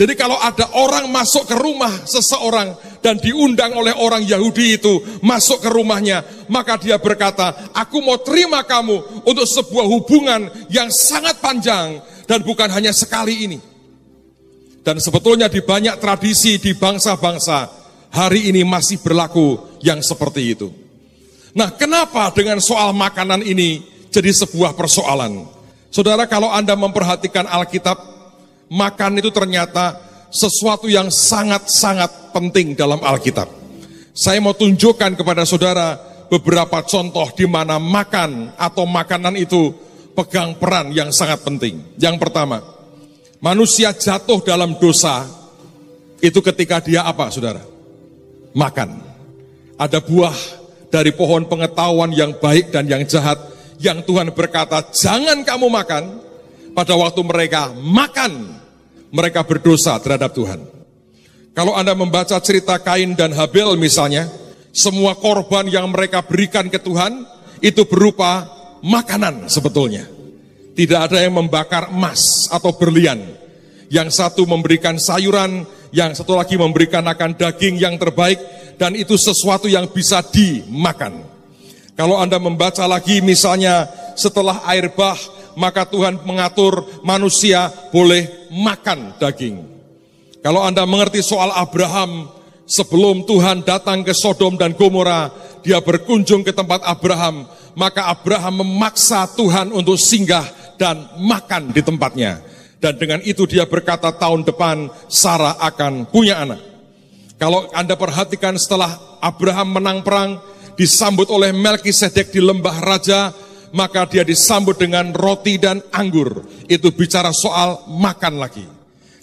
Jadi 0.00 0.16
kalau 0.16 0.40
ada 0.40 0.64
orang 0.80 1.12
masuk 1.12 1.44
ke 1.44 1.52
rumah 1.52 1.92
seseorang 2.08 2.72
dan 3.04 3.20
diundang 3.20 3.76
oleh 3.76 3.92
orang 3.92 4.24
Yahudi 4.24 4.80
itu 4.80 5.20
masuk 5.20 5.60
ke 5.60 5.68
rumahnya, 5.68 6.24
maka 6.48 6.80
dia 6.80 6.96
berkata, 6.96 7.68
aku 7.76 8.00
mau 8.00 8.16
terima 8.16 8.64
kamu 8.64 9.28
untuk 9.28 9.44
sebuah 9.44 9.84
hubungan 9.84 10.48
yang 10.72 10.88
sangat 10.88 11.36
panjang 11.44 12.00
dan 12.24 12.40
bukan 12.40 12.72
hanya 12.72 12.96
sekali 12.96 13.44
ini. 13.44 13.58
Dan 14.80 14.96
sebetulnya 15.04 15.52
di 15.52 15.60
banyak 15.60 16.00
tradisi 16.00 16.56
di 16.56 16.72
bangsa-bangsa, 16.72 17.68
hari 18.08 18.48
ini 18.48 18.64
masih 18.64 19.04
berlaku 19.04 19.60
yang 19.84 20.00
seperti 20.00 20.56
itu. 20.56 20.72
Nah 21.52 21.76
kenapa 21.76 22.32
dengan 22.32 22.56
soal 22.64 22.96
makanan 22.96 23.44
ini 23.44 23.84
jadi 24.08 24.32
sebuah 24.32 24.72
persoalan? 24.72 25.44
Saudara 25.92 26.24
kalau 26.24 26.48
Anda 26.48 26.72
memperhatikan 26.72 27.44
Alkitab, 27.44 28.09
makan 28.70 29.18
itu 29.18 29.34
ternyata 29.34 29.98
sesuatu 30.30 30.86
yang 30.86 31.10
sangat-sangat 31.10 32.30
penting 32.30 32.78
dalam 32.78 33.02
Alkitab. 33.02 33.50
Saya 34.14 34.38
mau 34.38 34.54
tunjukkan 34.54 35.18
kepada 35.18 35.42
saudara 35.42 35.98
beberapa 36.30 36.78
contoh 36.86 37.26
di 37.34 37.50
mana 37.50 37.82
makan 37.82 38.54
atau 38.54 38.86
makanan 38.86 39.34
itu 39.34 39.74
pegang 40.14 40.54
peran 40.54 40.94
yang 40.94 41.10
sangat 41.10 41.42
penting. 41.42 41.82
Yang 41.98 42.22
pertama, 42.22 42.62
manusia 43.42 43.90
jatuh 43.90 44.38
dalam 44.46 44.78
dosa 44.78 45.26
itu 46.22 46.38
ketika 46.38 46.78
dia 46.78 47.02
apa, 47.02 47.26
saudara? 47.34 47.62
Makan. 48.54 49.10
Ada 49.80 49.98
buah 49.98 50.36
dari 50.92 51.10
pohon 51.14 51.48
pengetahuan 51.48 52.12
yang 52.14 52.36
baik 52.38 52.70
dan 52.70 52.86
yang 52.86 53.02
jahat 53.06 53.38
yang 53.80 54.04
Tuhan 54.04 54.30
berkata, 54.36 54.92
jangan 54.92 55.40
kamu 55.40 55.72
makan 55.72 56.20
pada 56.76 56.92
waktu 56.94 57.24
mereka 57.24 57.72
makan 57.72 58.59
mereka 59.10 59.42
berdosa 59.46 59.98
terhadap 59.98 60.34
Tuhan. 60.34 60.62
Kalau 61.50 61.74
Anda 61.74 61.92
membaca 61.98 62.38
cerita 62.38 62.78
Kain 62.78 63.18
dan 63.18 63.34
Habel 63.34 63.74
misalnya, 63.74 64.30
semua 64.70 65.18
korban 65.18 65.66
yang 65.66 65.90
mereka 65.90 66.22
berikan 66.22 66.70
ke 66.70 66.78
Tuhan 66.78 67.26
itu 67.58 67.82
berupa 67.84 68.46
makanan 68.80 69.50
sebetulnya. 69.50 70.06
Tidak 70.78 70.96
ada 70.96 71.18
yang 71.20 71.36
membakar 71.36 71.90
emas 71.90 72.48
atau 72.48 72.70
berlian. 72.72 73.18
Yang 73.90 74.22
satu 74.22 74.46
memberikan 74.46 74.94
sayuran, 74.96 75.66
yang 75.90 76.14
satu 76.14 76.38
lagi 76.38 76.54
memberikan 76.54 77.02
akan 77.02 77.34
daging 77.34 77.82
yang 77.82 77.98
terbaik, 77.98 78.38
dan 78.78 78.94
itu 78.94 79.18
sesuatu 79.18 79.66
yang 79.66 79.90
bisa 79.90 80.22
dimakan. 80.22 81.26
Kalau 81.98 82.16
Anda 82.16 82.38
membaca 82.38 82.86
lagi 82.86 83.18
misalnya 83.20 83.90
setelah 84.14 84.62
air 84.70 84.88
bah 84.94 85.18
maka 85.60 85.84
Tuhan 85.84 86.24
mengatur 86.24 86.88
manusia 87.04 87.68
boleh 87.92 88.48
makan 88.48 89.20
daging. 89.20 89.60
Kalau 90.40 90.64
Anda 90.64 90.88
mengerti 90.88 91.20
soal 91.20 91.52
Abraham, 91.52 92.32
sebelum 92.64 93.28
Tuhan 93.28 93.60
datang 93.60 94.00
ke 94.00 94.16
Sodom 94.16 94.56
dan 94.56 94.72
Gomora, 94.72 95.28
dia 95.60 95.84
berkunjung 95.84 96.40
ke 96.40 96.56
tempat 96.56 96.80
Abraham, 96.88 97.44
maka 97.76 98.08
Abraham 98.08 98.64
memaksa 98.64 99.28
Tuhan 99.36 99.68
untuk 99.68 100.00
singgah 100.00 100.48
dan 100.80 100.96
makan 101.20 101.76
di 101.76 101.84
tempatnya. 101.84 102.40
Dan 102.80 102.96
dengan 102.96 103.20
itu 103.20 103.44
dia 103.44 103.68
berkata 103.68 104.08
tahun 104.08 104.48
depan 104.48 104.88
Sarah 105.12 105.60
akan 105.60 106.08
punya 106.08 106.40
anak. 106.40 106.64
Kalau 107.36 107.68
Anda 107.76 107.92
perhatikan 108.00 108.56
setelah 108.56 109.20
Abraham 109.20 109.76
menang 109.76 110.00
perang, 110.00 110.40
disambut 110.80 111.28
oleh 111.28 111.52
Melkisedek 111.52 112.32
di 112.32 112.40
lembah 112.40 112.80
raja, 112.80 113.36
maka 113.70 114.06
dia 114.06 114.26
disambut 114.26 114.78
dengan 114.78 115.14
roti 115.14 115.58
dan 115.58 115.82
anggur. 115.94 116.46
Itu 116.66 116.90
bicara 116.94 117.30
soal 117.34 117.86
makan 117.90 118.38
lagi. 118.38 118.66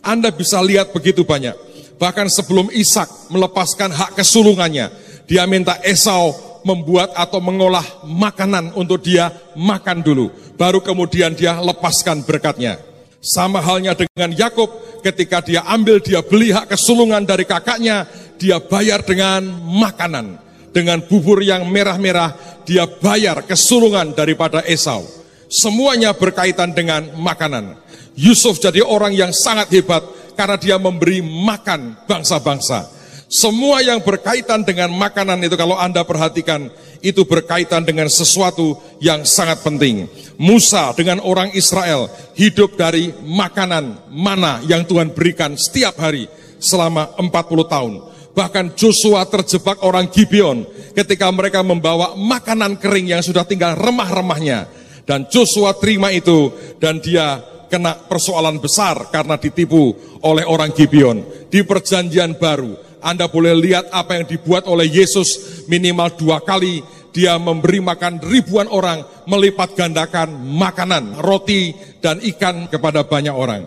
Anda 0.03 0.31
bisa 0.31 0.63
lihat 0.63 0.95
begitu 0.95 1.27
banyak. 1.27 1.55
Bahkan 1.97 2.29
sebelum 2.29 2.69
Ishak 2.71 3.33
melepaskan 3.33 3.89
hak 3.91 4.11
kesulungannya, 4.15 4.93
dia 5.25 5.43
minta 5.49 5.75
Esau 5.83 6.35
membuat 6.63 7.15
atau 7.15 7.39
mengolah 7.39 7.83
makanan 8.05 8.75
untuk 8.77 9.03
dia 9.03 9.33
makan 9.55 10.03
dulu. 10.03 10.31
Baru 10.55 10.79
kemudian 10.79 11.33
dia 11.33 11.57
lepaskan 11.59 12.23
berkatnya. 12.23 12.79
Sama 13.17 13.59
halnya 13.59 13.97
dengan 13.97 14.31
Yakub 14.31 15.01
ketika 15.01 15.41
dia 15.41 15.65
ambil 15.65 15.99
dia 15.99 16.21
beli 16.21 16.53
hak 16.53 16.69
kesulungan 16.69 17.25
dari 17.25 17.43
kakaknya, 17.43 18.05
dia 18.37 18.61
bayar 18.61 19.01
dengan 19.01 19.43
makanan 19.65 20.46
dengan 20.77 21.01
bubur 21.01 21.41
yang 21.41 21.65
merah-merah, 21.65 22.61
dia 22.61 22.85
bayar 22.85 23.41
kesulungan 23.49 24.13
daripada 24.13 24.61
Esau. 24.61 25.01
Semuanya 25.49 26.13
berkaitan 26.13 26.69
dengan 26.77 27.17
makanan. 27.17 27.81
Yusuf 28.13 28.61
jadi 28.61 28.85
orang 28.85 29.17
yang 29.17 29.33
sangat 29.33 29.73
hebat 29.73 30.05
karena 30.37 30.53
dia 30.53 30.77
memberi 30.77 31.25
makan 31.25 31.97
bangsa-bangsa. 32.05 32.93
Semua 33.25 33.81
yang 33.81 34.05
berkaitan 34.05 34.61
dengan 34.63 34.93
makanan 34.93 35.41
itu 35.41 35.57
kalau 35.57 35.75
Anda 35.75 36.05
perhatikan 36.05 36.69
itu 37.01 37.25
berkaitan 37.25 37.81
dengan 37.83 38.07
sesuatu 38.07 38.77
yang 39.01 39.25
sangat 39.25 39.65
penting. 39.65 40.05
Musa 40.37 40.93
dengan 40.93 41.19
orang 41.25 41.51
Israel 41.57 42.07
hidup 42.37 42.77
dari 42.77 43.11
makanan 43.25 44.13
mana 44.13 44.61
yang 44.69 44.85
Tuhan 44.85 45.11
berikan 45.11 45.57
setiap 45.57 45.97
hari 45.97 46.29
selama 46.61 47.17
40 47.17 47.65
tahun. 47.65 47.93
Bahkan 48.37 48.77
Joshua 48.77 49.25
terjebak 49.25 49.81
orang 49.81 50.13
Gibeon 50.13 50.61
ketika 50.93 51.25
mereka 51.33 51.65
membawa 51.65 52.13
makanan 52.13 52.77
kering 52.77 53.09
yang 53.17 53.25
sudah 53.25 53.41
tinggal 53.41 53.73
remah-remahnya. 53.73 54.69
Dan 55.09 55.25
Joshua 55.25 55.73
terima 55.73 56.13
itu 56.13 56.53
dan 56.77 57.01
dia 57.01 57.41
kena 57.65 57.97
persoalan 57.97 58.61
besar 58.61 59.09
karena 59.09 59.41
ditipu 59.41 59.97
oleh 60.21 60.45
orang 60.45 60.69
Gibeon. 60.69 61.49
Di 61.49 61.65
perjanjian 61.65 62.37
baru, 62.37 62.77
Anda 63.01 63.25
boleh 63.25 63.57
lihat 63.57 63.89
apa 63.89 64.21
yang 64.21 64.29
dibuat 64.29 64.69
oleh 64.69 64.85
Yesus 64.85 65.65
minimal 65.65 66.13
dua 66.13 66.37
kali. 66.37 66.85
Dia 67.17 67.41
memberi 67.41 67.81
makan 67.81 68.21
ribuan 68.21 68.69
orang, 68.69 69.01
melipat 69.25 69.73
gandakan 69.73 70.37
makanan, 70.45 71.25
roti, 71.25 71.73
dan 71.97 72.21
ikan 72.21 72.69
kepada 72.69 73.01
banyak 73.01 73.33
orang. 73.33 73.65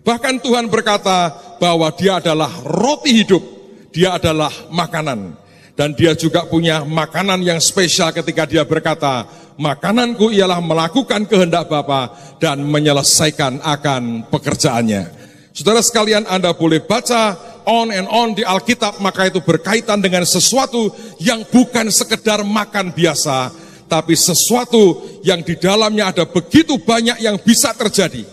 Bahkan 0.00 0.40
Tuhan 0.40 0.72
berkata 0.72 1.36
bahwa 1.60 1.92
dia 1.92 2.16
adalah 2.16 2.48
roti 2.64 3.20
hidup 3.20 3.55
dia 3.96 4.20
adalah 4.20 4.52
makanan. 4.68 5.32
Dan 5.72 5.96
dia 5.96 6.12
juga 6.12 6.44
punya 6.44 6.84
makanan 6.84 7.40
yang 7.40 7.60
spesial 7.60 8.12
ketika 8.12 8.44
dia 8.44 8.64
berkata, 8.64 9.24
makananku 9.56 10.32
ialah 10.32 10.60
melakukan 10.60 11.24
kehendak 11.24 11.68
Bapa 11.68 12.12
dan 12.36 12.60
menyelesaikan 12.64 13.60
akan 13.60 14.28
pekerjaannya. 14.28 15.08
Saudara 15.56 15.80
sekalian 15.80 16.28
Anda 16.28 16.52
boleh 16.52 16.84
baca 16.84 17.36
on 17.64 17.88
and 17.92 18.08
on 18.08 18.36
di 18.36 18.44
Alkitab, 18.44 19.00
maka 19.00 19.28
itu 19.28 19.40
berkaitan 19.40 20.00
dengan 20.00 20.24
sesuatu 20.28 20.92
yang 21.20 21.44
bukan 21.48 21.88
sekedar 21.92 22.40
makan 22.44 22.92
biasa, 22.92 23.52
tapi 23.88 24.16
sesuatu 24.16 25.00
yang 25.24 25.40
di 25.44 25.56
dalamnya 25.60 26.12
ada 26.12 26.24
begitu 26.28 26.76
banyak 26.80 27.20
yang 27.20 27.36
bisa 27.40 27.72
terjadi. 27.76 28.24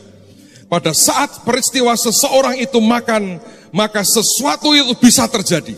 Pada 0.68 0.96
saat 0.96 1.44
peristiwa 1.44 1.92
seseorang 1.96 2.56
itu 2.60 2.80
makan, 2.80 3.40
maka 3.74 4.06
sesuatu 4.06 4.72
itu 4.78 4.94
bisa 4.96 5.26
terjadi. 5.26 5.74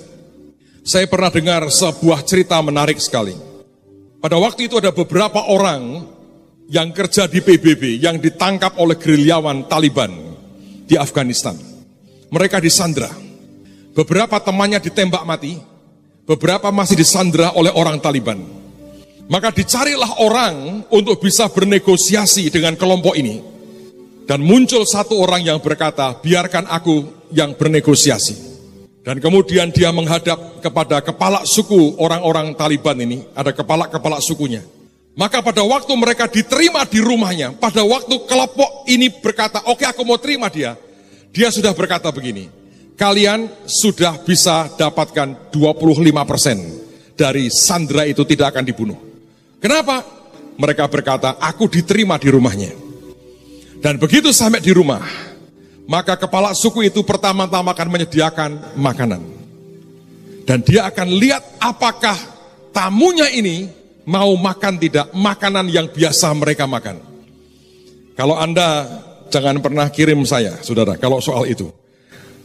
Saya 0.86 1.08
pernah 1.10 1.31
dengar 1.34 1.65
sebuah 1.71 2.21
cerita 2.27 2.60
menarik 2.62 2.99
sekali. 3.01 3.34
Pada 4.21 4.38
waktu 4.38 4.69
itu 4.69 4.77
ada 4.77 4.93
beberapa 4.93 5.41
orang 5.49 6.05
yang 6.69 6.93
kerja 6.93 7.25
di 7.25 7.41
PBB 7.41 8.03
yang 8.03 8.21
ditangkap 8.21 8.77
oleh 8.77 8.99
gerilyawan 8.99 9.65
Taliban 9.65 10.12
di 10.86 10.93
Afghanistan. 10.99 11.58
Mereka 12.29 12.62
disandra. 12.62 13.10
Beberapa 13.95 14.43
temannya 14.43 14.84
ditembak 14.84 15.23
mati, 15.23 15.55
beberapa 16.27 16.67
masih 16.69 16.99
disandra 16.99 17.55
oleh 17.55 17.71
orang 17.71 17.97
Taliban. 18.03 18.43
Maka 19.25 19.49
dicarilah 19.49 20.21
orang 20.21 20.86
untuk 20.93 21.17
bisa 21.17 21.49
bernegosiasi 21.49 22.51
dengan 22.53 22.77
kelompok 22.77 23.17
ini. 23.17 23.54
Dan 24.25 24.41
muncul 24.41 24.81
satu 24.89 25.21
orang 25.21 25.45
yang 25.45 25.61
berkata, 25.61 26.17
biarkan 26.17 26.65
aku 26.65 27.29
yang 27.29 27.53
bernegosiasi. 27.53 28.57
Dan 29.05 29.21
kemudian 29.21 29.69
dia 29.69 29.93
menghadap 29.93 30.65
kepada 30.65 30.97
kepala 31.05 31.45
suku 31.45 31.93
orang-orang 32.01 32.57
Taliban 32.57 32.97
ini, 32.97 33.21
ada 33.38 33.53
kepala-kepala 33.53 34.17
sukunya. 34.17 34.65
Maka 35.13 35.45
pada 35.45 35.61
waktu 35.61 35.93
mereka 35.93 36.25
diterima 36.25 36.83
di 36.89 36.99
rumahnya, 37.05 37.53
pada 37.53 37.85
waktu 37.85 38.17
kelompok 38.25 38.89
ini 38.89 39.13
berkata, 39.13 39.61
oke 39.69 39.85
aku 39.85 40.01
mau 40.01 40.17
terima 40.17 40.49
dia, 40.49 40.73
dia 41.29 41.53
sudah 41.53 41.71
berkata 41.77 42.09
begini, 42.09 42.49
kalian 42.97 43.45
sudah 43.69 44.19
bisa 44.25 44.73
dapatkan 44.73 45.53
25% 45.53 47.13
dari 47.13 47.53
Sandra 47.53 48.09
itu 48.09 48.25
tidak 48.25 48.57
akan 48.57 48.65
dibunuh. 48.65 48.97
Kenapa? 49.61 50.01
Mereka 50.57 50.89
berkata, 50.89 51.38
aku 51.38 51.69
diterima 51.69 52.17
di 52.17 52.27
rumahnya. 52.33 52.85
Dan 53.86 54.02
begitu 54.02 54.34
sampai 54.34 54.65
di 54.65 54.74
rumah, 54.74 55.06
maka 55.86 56.17
kepala 56.17 56.58
suku 56.58 56.89
itu 56.89 57.06
pertama-tama 57.06 57.69
akan 57.69 57.93
menyediakan 57.93 58.74
makanan. 58.82 59.21
Dan 60.41 60.65
dia 60.65 60.89
akan 60.89 61.13
lihat 61.13 61.62
apakah 61.62 62.17
tamunya 62.74 63.30
ini 63.30 63.69
mau 64.10 64.34
makan 64.41 64.82
tidak 64.82 65.13
makanan 65.13 65.69
yang 65.69 65.86
biasa 65.86 66.34
mereka 66.34 66.65
makan. 66.65 66.98
Kalau 68.17 68.34
Anda 68.41 68.89
jangan 69.30 69.62
pernah 69.62 69.86
kirim 69.93 70.26
saya, 70.26 70.58
saudara, 70.65 70.98
kalau 70.98 71.21
soal 71.21 71.45
itu. 71.45 71.69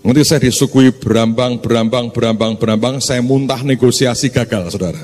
Nanti 0.04 0.20
saya 0.28 0.44
disukui 0.44 0.92
berambang, 0.92 1.56
berambang, 1.56 2.12
berambang, 2.12 2.60
berambang, 2.60 2.94
saya 3.00 3.24
muntah 3.24 3.64
negosiasi 3.64 4.28
gagal, 4.28 4.76
saudara. 4.76 5.00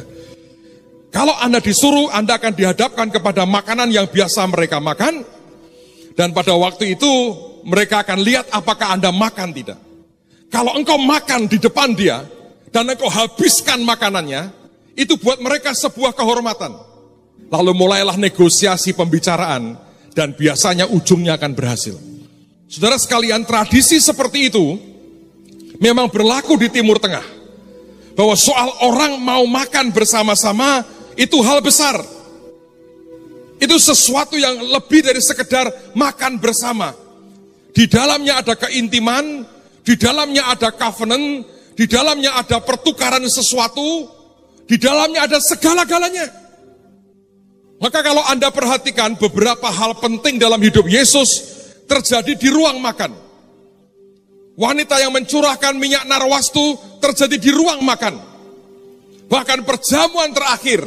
Kalau 1.16 1.32
Anda 1.40 1.64
disuruh, 1.64 2.12
Anda 2.12 2.36
akan 2.36 2.52
dihadapkan 2.52 3.08
kepada 3.08 3.48
makanan 3.48 3.88
yang 3.88 4.04
biasa 4.04 4.44
mereka 4.52 4.84
makan, 4.84 5.35
dan 6.16 6.32
pada 6.32 6.56
waktu 6.56 6.96
itu 6.96 7.12
mereka 7.62 8.00
akan 8.02 8.18
lihat 8.24 8.48
apakah 8.48 8.96
Anda 8.96 9.12
makan 9.12 9.52
tidak. 9.52 9.78
Kalau 10.48 10.72
engkau 10.72 10.96
makan 10.96 11.44
di 11.44 11.60
depan 11.60 11.92
dia 11.92 12.24
dan 12.72 12.88
engkau 12.88 13.12
habiskan 13.12 13.84
makanannya, 13.84 14.48
itu 14.96 15.20
buat 15.20 15.38
mereka 15.44 15.76
sebuah 15.76 16.16
kehormatan. 16.16 16.72
Lalu 17.52 17.72
mulailah 17.76 18.16
negosiasi 18.16 18.96
pembicaraan 18.96 19.76
dan 20.16 20.32
biasanya 20.32 20.88
ujungnya 20.88 21.36
akan 21.36 21.52
berhasil. 21.52 21.94
Saudara 22.66 22.96
sekalian, 22.98 23.44
tradisi 23.46 24.00
seperti 24.00 24.50
itu 24.50 24.80
memang 25.78 26.08
berlaku 26.08 26.56
di 26.56 26.72
Timur 26.72 26.96
Tengah. 26.96 27.36
Bahwa 28.16 28.32
soal 28.32 28.72
orang 28.80 29.20
mau 29.20 29.44
makan 29.44 29.92
bersama-sama 29.92 30.80
itu 31.20 31.36
hal 31.44 31.60
besar. 31.60 32.00
Itu 33.56 33.76
sesuatu 33.80 34.36
yang 34.36 34.60
lebih 34.60 35.00
dari 35.00 35.20
sekedar 35.20 35.92
makan 35.96 36.36
bersama. 36.36 36.92
Di 37.72 37.88
dalamnya 37.88 38.40
ada 38.40 38.56
keintiman, 38.56 39.44
di 39.84 39.94
dalamnya 39.96 40.48
ada 40.48 40.72
covenant, 40.72 41.44
di 41.76 41.84
dalamnya 41.84 42.36
ada 42.36 42.60
pertukaran 42.60 43.24
sesuatu, 43.28 44.08
di 44.64 44.76
dalamnya 44.80 45.28
ada 45.28 45.38
segala-galanya. 45.40 46.26
Maka 47.76 48.00
kalau 48.00 48.24
Anda 48.24 48.48
perhatikan 48.48 49.20
beberapa 49.20 49.68
hal 49.68 50.00
penting 50.00 50.40
dalam 50.40 50.60
hidup 50.60 50.88
Yesus 50.88 51.44
terjadi 51.84 52.32
di 52.32 52.48
ruang 52.48 52.80
makan. 52.80 53.12
Wanita 54.56 54.96
yang 54.96 55.12
mencurahkan 55.12 55.76
minyak 55.76 56.08
narwastu 56.08 56.80
terjadi 57.04 57.36
di 57.36 57.50
ruang 57.52 57.84
makan. 57.84 58.16
Bahkan 59.28 59.68
perjamuan 59.68 60.32
terakhir, 60.32 60.80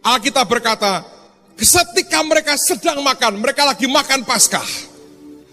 Alkitab 0.00 0.48
berkata, 0.48 1.11
Ketika 1.62 2.18
mereka 2.26 2.58
sedang 2.58 3.06
makan, 3.06 3.38
mereka 3.38 3.62
lagi 3.62 3.86
makan 3.86 4.26
paskah. 4.26 4.66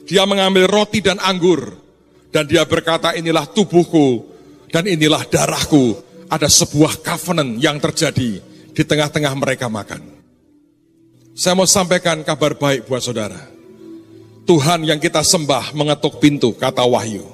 Dia 0.09 0.25
mengambil 0.25 0.65
roti 0.65 1.05
dan 1.05 1.21
anggur. 1.21 1.77
Dan 2.33 2.49
dia 2.49 2.65
berkata, 2.65 3.13
inilah 3.13 3.45
tubuhku 3.45 4.25
dan 4.73 4.89
inilah 4.89 5.21
darahku. 5.29 6.01
Ada 6.29 6.49
sebuah 6.49 7.05
covenant 7.05 7.61
yang 7.61 7.77
terjadi 7.77 8.41
di 8.73 8.83
tengah-tengah 8.85 9.33
mereka 9.37 9.69
makan. 9.69 10.01
Saya 11.37 11.53
mau 11.53 11.69
sampaikan 11.69 12.25
kabar 12.25 12.57
baik 12.57 12.89
buat 12.89 13.05
saudara. 13.05 13.37
Tuhan 14.49 14.89
yang 14.89 14.97
kita 14.97 15.21
sembah 15.21 15.77
mengetuk 15.77 16.17
pintu, 16.17 16.57
kata 16.57 16.89
Wahyu. 16.89 17.25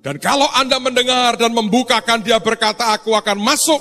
Dan 0.00 0.16
kalau 0.16 0.48
Anda 0.56 0.80
mendengar 0.80 1.36
dan 1.36 1.52
membukakan, 1.52 2.24
dia 2.24 2.40
berkata, 2.40 2.96
aku 2.96 3.12
akan 3.12 3.36
masuk. 3.36 3.80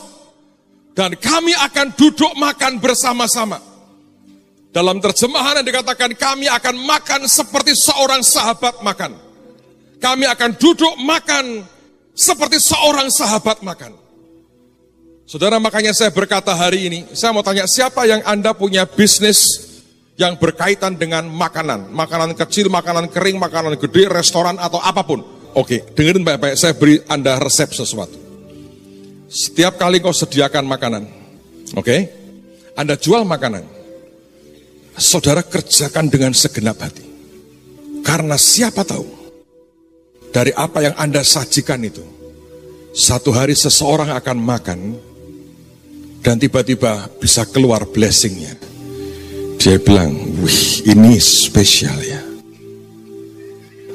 Dan 0.91 1.15
kami 1.15 1.55
akan 1.55 1.95
duduk 1.95 2.35
makan 2.35 2.75
bersama-sama. 2.83 3.70
Dalam 4.71 5.03
terjemahan 5.03 5.59
yang 5.59 5.67
dikatakan 5.67 6.15
kami 6.15 6.47
akan 6.47 6.75
makan 6.87 7.27
seperti 7.27 7.75
seorang 7.75 8.23
sahabat 8.23 8.79
makan. 8.79 9.19
Kami 9.99 10.25
akan 10.31 10.55
duduk 10.55 10.95
makan 11.03 11.67
seperti 12.15 12.55
seorang 12.63 13.11
sahabat 13.11 13.59
makan. 13.67 13.99
Saudara 15.27 15.59
makanya 15.59 15.91
saya 15.91 16.07
berkata 16.15 16.55
hari 16.55 16.87
ini, 16.87 16.99
saya 17.11 17.35
mau 17.35 17.43
tanya 17.43 17.67
siapa 17.67 18.07
yang 18.07 18.23
Anda 18.23 18.55
punya 18.55 18.87
bisnis 18.87 19.67
yang 20.15 20.39
berkaitan 20.39 20.95
dengan 20.95 21.27
makanan. 21.27 21.91
Makanan 21.91 22.31
kecil, 22.39 22.71
makanan 22.71 23.11
kering, 23.11 23.39
makanan 23.43 23.75
gede, 23.75 24.07
restoran 24.07 24.55
atau 24.55 24.79
apa 24.79 25.03
pun. 25.03 25.19
Oke, 25.51 25.83
dengerin 25.99 26.23
baik-baik, 26.23 26.55
saya 26.55 26.71
beri 26.79 27.03
Anda 27.11 27.43
resep 27.43 27.75
sesuatu. 27.75 28.15
Setiap 29.27 29.75
kali 29.75 29.99
kau 29.99 30.15
sediakan 30.15 30.63
makanan, 30.63 31.03
oke, 31.75 31.95
Anda 32.75 32.95
jual 32.95 33.27
makanan 33.27 33.80
saudara 35.01 35.41
kerjakan 35.41 36.07
dengan 36.13 36.31
segenap 36.37 36.77
hati. 36.77 37.03
Karena 38.05 38.37
siapa 38.37 38.85
tahu, 38.85 39.05
dari 40.29 40.53
apa 40.53 40.85
yang 40.85 40.95
Anda 40.95 41.25
sajikan 41.25 41.81
itu, 41.81 42.05
satu 42.93 43.33
hari 43.33 43.57
seseorang 43.57 44.13
akan 44.13 44.37
makan, 44.37 44.79
dan 46.21 46.37
tiba-tiba 46.37 47.09
bisa 47.17 47.49
keluar 47.49 47.89
blessingnya. 47.89 48.53
Dia 49.57 49.77
bilang, 49.81 50.13
wih 50.41 50.85
ini 50.89 51.17
spesial 51.21 51.97
ya. 52.01 52.21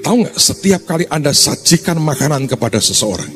Tahu 0.02 0.14
nggak, 0.22 0.38
setiap 0.38 0.86
kali 0.86 1.06
Anda 1.10 1.34
sajikan 1.34 1.98
makanan 1.98 2.46
kepada 2.46 2.78
seseorang, 2.78 3.30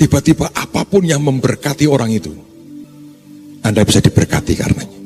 tiba-tiba 0.00 0.48
apa 0.52 0.88
pun 0.88 1.04
yang 1.04 1.20
memberkati 1.20 1.84
orang 1.84 2.08
itu, 2.08 2.32
Anda 3.60 3.84
bisa 3.84 4.00
diberkati 4.00 4.52
karenanya. 4.56 5.03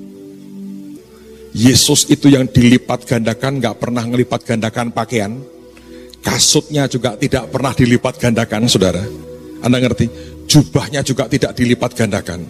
Yesus 1.57 2.09
itu 2.13 2.29
yang 2.29 2.49
dilipat 2.49 3.09
gandakan, 3.09 3.61
nggak 3.61 3.77
pernah 3.81 4.05
ngelipat 4.05 4.41
gandakan 4.45 4.93
pakaian. 4.93 5.33
Kasutnya 6.21 6.85
juga 6.91 7.17
tidak 7.17 7.49
pernah 7.49 7.73
dilipat 7.73 8.21
gandakan, 8.21 8.69
saudara. 8.69 9.01
Anda 9.65 9.79
ngerti? 9.81 10.07
Jubahnya 10.49 11.01
juga 11.05 11.29
tidak 11.29 11.57
dilipat 11.57 11.97
gandakan. 11.97 12.45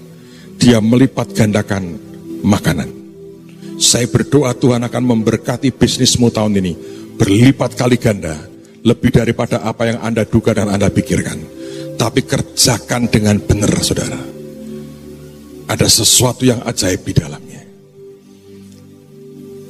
Dia 0.58 0.82
melipat 0.82 1.30
gandakan 1.34 1.94
makanan. 2.42 2.90
Saya 3.78 4.11
berdoa 4.11 4.58
Tuhan 4.58 4.82
akan 4.82 5.02
memberkati 5.14 5.70
bisnismu 5.70 6.34
tahun 6.34 6.58
ini. 6.58 6.72
Berlipat 7.14 7.78
kali 7.78 7.94
ganda. 7.94 8.34
Lebih 8.82 9.11
daripada 9.14 9.62
apa 9.62 9.87
yang 9.87 9.98
Anda 10.02 10.26
duga 10.26 10.54
dan 10.54 10.70
Anda 10.70 10.90
pikirkan. 10.90 11.38
Tapi 11.98 12.26
kerjakan 12.26 13.11
dengan 13.11 13.38
benar, 13.38 13.70
saudara. 13.82 14.18
Ada 15.70 15.87
sesuatu 15.87 16.46
yang 16.46 16.62
ajaib 16.66 17.02
di 17.06 17.14
dalamnya. 17.14 17.47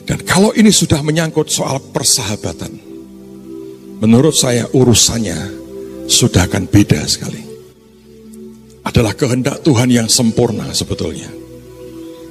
Dan 0.09 0.25
kalau 0.25 0.57
ini 0.57 0.73
sudah 0.73 1.05
menyangkut 1.05 1.53
soal 1.53 1.85
persahabatan, 1.93 2.73
menurut 4.01 4.33
saya 4.33 4.65
urusannya 4.73 5.37
sudah 6.09 6.49
akan 6.49 6.65
beda 6.65 7.05
sekali. 7.05 7.45
Adalah 8.89 9.13
kehendak 9.13 9.61
Tuhan 9.61 9.93
yang 9.93 10.09
sempurna 10.09 10.73
sebetulnya. 10.73 11.29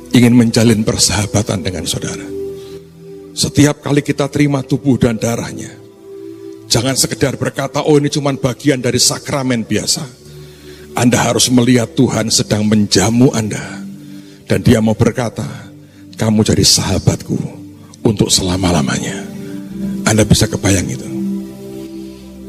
Ingin 0.10 0.34
menjalin 0.34 0.82
persahabatan 0.82 1.62
dengan 1.62 1.86
saudara. 1.86 2.26
Setiap 3.38 3.86
kali 3.86 4.02
kita 4.02 4.26
terima 4.34 4.66
tubuh 4.66 4.98
dan 4.98 5.22
darahnya, 5.22 5.70
jangan 6.66 6.98
sekedar 6.98 7.38
berkata, 7.38 7.86
oh 7.86 8.02
ini 8.02 8.10
cuma 8.10 8.34
bagian 8.34 8.82
dari 8.82 8.98
sakramen 8.98 9.62
biasa. 9.62 10.02
Anda 10.98 11.30
harus 11.30 11.54
melihat 11.54 11.94
Tuhan 11.94 12.34
sedang 12.34 12.66
menjamu 12.66 13.30
Anda. 13.38 13.86
Dan 14.50 14.66
dia 14.66 14.82
mau 14.82 14.98
berkata, 14.98 15.46
kamu 16.18 16.42
jadi 16.42 16.66
sahabatku 16.66 17.57
untuk 18.08 18.32
selama-lamanya. 18.32 19.28
Anda 20.08 20.24
bisa 20.24 20.48
kebayang 20.48 20.88
itu. 20.88 21.08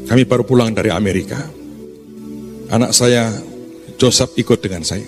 Kami 0.07 0.23
baru 0.23 0.47
pulang 0.47 0.71
dari 0.71 0.87
Amerika. 0.87 1.37
Anak 2.71 2.95
saya, 2.95 3.27
Joseph 3.99 4.39
ikut 4.39 4.63
dengan 4.63 4.87
saya. 4.87 5.03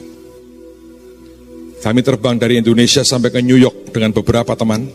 Kami 1.82 2.06
terbang 2.06 2.38
dari 2.38 2.62
Indonesia 2.62 3.02
sampai 3.02 3.34
ke 3.34 3.42
New 3.42 3.58
York 3.58 3.96
dengan 3.96 4.14
beberapa 4.14 4.54
teman. 4.54 4.86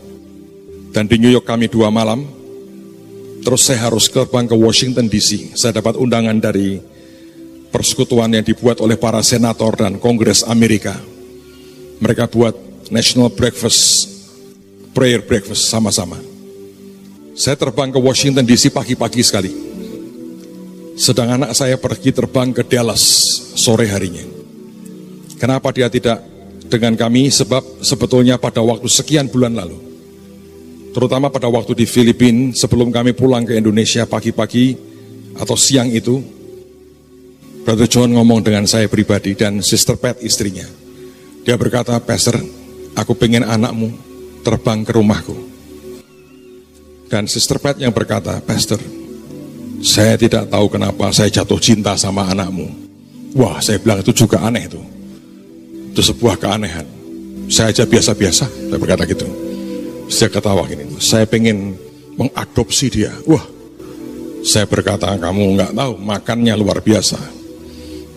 Dan 0.95 1.11
di 1.11 1.19
New 1.19 1.33
York 1.33 1.49
kami 1.49 1.67
dua 1.67 1.91
malam. 1.91 2.23
Terus 3.43 3.67
saya 3.67 3.91
harus 3.91 4.07
terbang 4.07 4.47
ke 4.47 4.55
Washington 4.55 5.11
DC. 5.11 5.59
Saya 5.59 5.83
dapat 5.83 5.99
undangan 5.99 6.39
dari 6.39 6.79
persekutuan 7.75 8.31
yang 8.31 8.47
dibuat 8.47 8.79
oleh 8.79 8.95
para 8.95 9.19
senator 9.27 9.75
dan 9.75 9.99
kongres 9.99 10.47
Amerika. 10.47 10.95
Mereka 11.99 12.31
buat 12.31 12.55
National 12.95 13.35
Breakfast, 13.35 14.16
Prayer 14.97 15.21
Breakfast 15.21 15.69
sama-sama. 15.69 16.17
Saya 17.37 17.53
terbang 17.53 17.93
ke 17.93 18.01
Washington 18.01 18.49
DC 18.49 18.73
pagi-pagi 18.73 19.21
sekali. 19.21 19.53
Sedang 20.97 21.37
anak 21.37 21.53
saya 21.53 21.77
pergi 21.77 22.17
terbang 22.17 22.49
ke 22.57 22.65
Dallas 22.65 23.05
sore 23.53 23.93
harinya. 23.93 24.25
Kenapa 25.37 25.69
dia 25.77 25.93
tidak 25.93 26.25
dengan 26.73 26.97
kami 26.97 27.29
sebab 27.29 27.85
sebetulnya 27.85 28.41
pada 28.41 28.65
waktu 28.65 28.89
sekian 28.89 29.29
bulan 29.29 29.53
lalu, 29.53 29.77
terutama 30.97 31.29
pada 31.29 31.53
waktu 31.53 31.77
di 31.77 31.85
Filipina 31.85 32.57
sebelum 32.57 32.89
kami 32.89 33.13
pulang 33.13 33.45
ke 33.45 33.53
Indonesia 33.53 34.09
pagi-pagi 34.09 34.81
atau 35.37 35.61
siang 35.61 35.93
itu, 35.93 36.25
Brother 37.69 37.85
John 37.85 38.17
ngomong 38.17 38.41
dengan 38.41 38.65
saya 38.65 38.89
pribadi 38.89 39.37
dan 39.37 39.61
Sister 39.61 40.01
Pat 40.01 40.25
istrinya. 40.25 40.65
Dia 41.45 41.61
berkata, 41.61 42.01
Pastor, 42.01 42.41
aku 42.97 43.13
pengen 43.13 43.45
anakmu 43.45 44.16
terbang 44.47 44.87
ke 44.87 44.95
rumahku. 44.95 45.35
Dan 47.11 47.27
Sister 47.27 47.59
Pat 47.59 47.75
yang 47.83 47.91
berkata, 47.91 48.39
Pastor, 48.39 48.79
saya 49.83 50.15
tidak 50.15 50.47
tahu 50.47 50.71
kenapa 50.71 51.11
saya 51.11 51.31
jatuh 51.31 51.59
cinta 51.59 51.99
sama 51.99 52.31
anakmu. 52.31 52.71
Wah, 53.35 53.59
saya 53.59 53.83
bilang 53.83 53.99
itu 54.07 54.15
juga 54.15 54.43
aneh 54.47 54.71
itu. 54.71 54.79
Itu 55.91 56.15
sebuah 56.15 56.39
keanehan. 56.39 56.87
Saya 57.51 57.71
aja 57.71 57.87
biasa-biasa, 57.87 58.47
saya 58.47 58.79
berkata 58.79 59.07
gitu. 59.07 59.27
Saya 60.07 60.31
ketawa 60.31 60.63
gini, 60.71 60.87
saya 61.03 61.27
pengen 61.27 61.75
mengadopsi 62.19 62.91
dia. 62.91 63.11
Wah, 63.27 63.43
saya 64.43 64.67
berkata 64.67 65.15
kamu 65.19 65.59
nggak 65.59 65.73
tahu, 65.75 65.93
makannya 65.99 66.55
luar 66.59 66.79
biasa. 66.83 67.19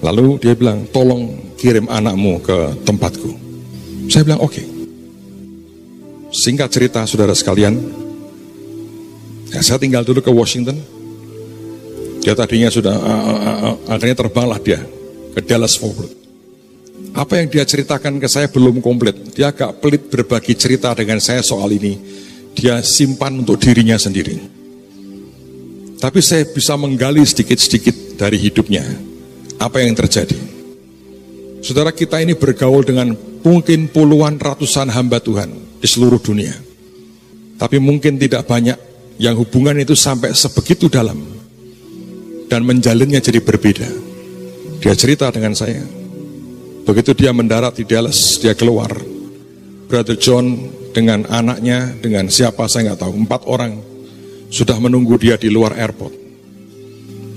Lalu 0.02 0.42
dia 0.42 0.54
bilang, 0.56 0.86
tolong 0.90 1.54
kirim 1.60 1.86
anakmu 1.92 2.40
ke 2.42 2.58
tempatku. 2.88 3.32
Saya 4.08 4.26
bilang, 4.26 4.42
oke. 4.42 4.54
Okay. 4.56 4.79
Singkat 6.30 6.70
cerita, 6.70 7.02
saudara 7.10 7.34
sekalian, 7.34 7.74
ya, 9.50 9.66
saya 9.66 9.82
tinggal 9.82 10.06
dulu 10.06 10.22
ke 10.22 10.30
Washington. 10.30 10.78
Dia 12.22 12.38
tadinya 12.38 12.70
sudah, 12.70 12.94
uh, 12.94 13.24
uh, 13.34 13.60
uh, 13.74 13.76
akhirnya 13.90 14.14
terbanglah 14.14 14.62
dia 14.62 14.78
ke 15.34 15.42
Dallas 15.42 15.74
Fort 15.74 15.98
Worth. 15.98 16.14
Apa 17.18 17.42
yang 17.42 17.50
dia 17.50 17.66
ceritakan 17.66 18.22
ke 18.22 18.30
saya 18.30 18.46
belum 18.46 18.78
komplit. 18.86 19.34
Dia 19.34 19.50
agak 19.50 19.82
pelit 19.82 20.14
berbagi 20.14 20.54
cerita 20.54 20.94
dengan 20.94 21.18
saya 21.18 21.42
soal 21.42 21.74
ini. 21.74 21.98
Dia 22.54 22.86
simpan 22.86 23.42
untuk 23.42 23.58
dirinya 23.58 23.98
sendiri. 23.98 24.38
Tapi 25.98 26.20
saya 26.22 26.46
bisa 26.46 26.78
menggali 26.78 27.26
sedikit-sedikit 27.26 28.22
dari 28.22 28.38
hidupnya. 28.38 28.86
Apa 29.58 29.82
yang 29.82 29.98
terjadi. 29.98 30.38
Saudara 31.66 31.90
kita 31.90 32.22
ini 32.22 32.38
bergaul 32.38 32.86
dengan 32.86 33.18
mungkin 33.42 33.90
puluhan 33.90 34.38
ratusan 34.38 34.94
hamba 34.94 35.18
Tuhan 35.20 35.69
di 35.80 35.88
seluruh 35.88 36.20
dunia. 36.20 36.54
Tapi 37.60 37.80
mungkin 37.80 38.20
tidak 38.20 38.48
banyak 38.48 38.78
yang 39.20 39.36
hubungan 39.36 39.76
itu 39.80 39.96
sampai 39.96 40.32
sebegitu 40.36 40.88
dalam. 40.88 41.18
Dan 42.50 42.66
menjalinnya 42.66 43.22
jadi 43.22 43.40
berbeda. 43.44 43.88
Dia 44.80 44.96
cerita 44.96 45.30
dengan 45.30 45.54
saya, 45.54 45.86
Begitu 46.90 47.14
dia 47.14 47.30
mendarat 47.30 47.78
di 47.78 47.86
Dallas, 47.86 48.42
dia 48.42 48.58
keluar. 48.58 48.90
Brother 49.86 50.18
John 50.18 50.74
dengan 50.90 51.22
anaknya, 51.30 51.94
dengan 52.02 52.26
siapa 52.34 52.66
saya 52.66 52.90
nggak 52.90 53.06
tahu, 53.06 53.14
empat 53.14 53.42
orang 53.46 53.78
sudah 54.50 54.74
menunggu 54.82 55.14
dia 55.22 55.38
di 55.38 55.54
luar 55.54 55.78
airport. 55.78 56.18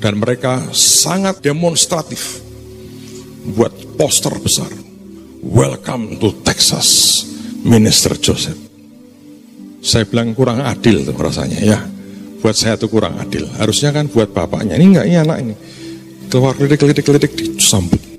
Dan 0.00 0.24
mereka 0.24 0.72
sangat 0.72 1.44
demonstratif 1.44 2.40
buat 3.52 3.76
poster 4.00 4.32
besar. 4.40 4.72
Welcome 5.44 6.16
to 6.16 6.32
Texas, 6.40 7.20
Minister 7.62 8.18
Joseph. 8.18 8.58
Saya 9.82 10.06
bilang 10.06 10.34
kurang 10.34 10.62
adil 10.62 11.02
tuh 11.02 11.14
rasanya 11.14 11.58
ya. 11.58 11.78
Buat 12.42 12.54
saya 12.58 12.74
itu 12.74 12.86
kurang 12.90 13.18
adil. 13.18 13.46
Harusnya 13.58 13.94
kan 13.94 14.10
buat 14.10 14.30
bapaknya. 14.34 14.78
Ini 14.78 14.84
enggak, 14.94 15.06
ini 15.06 15.16
anak 15.18 15.38
ini. 15.42 15.54
Keluar 16.26 16.54
kelidik-kelidik 16.58 17.32
disambut 17.58 18.12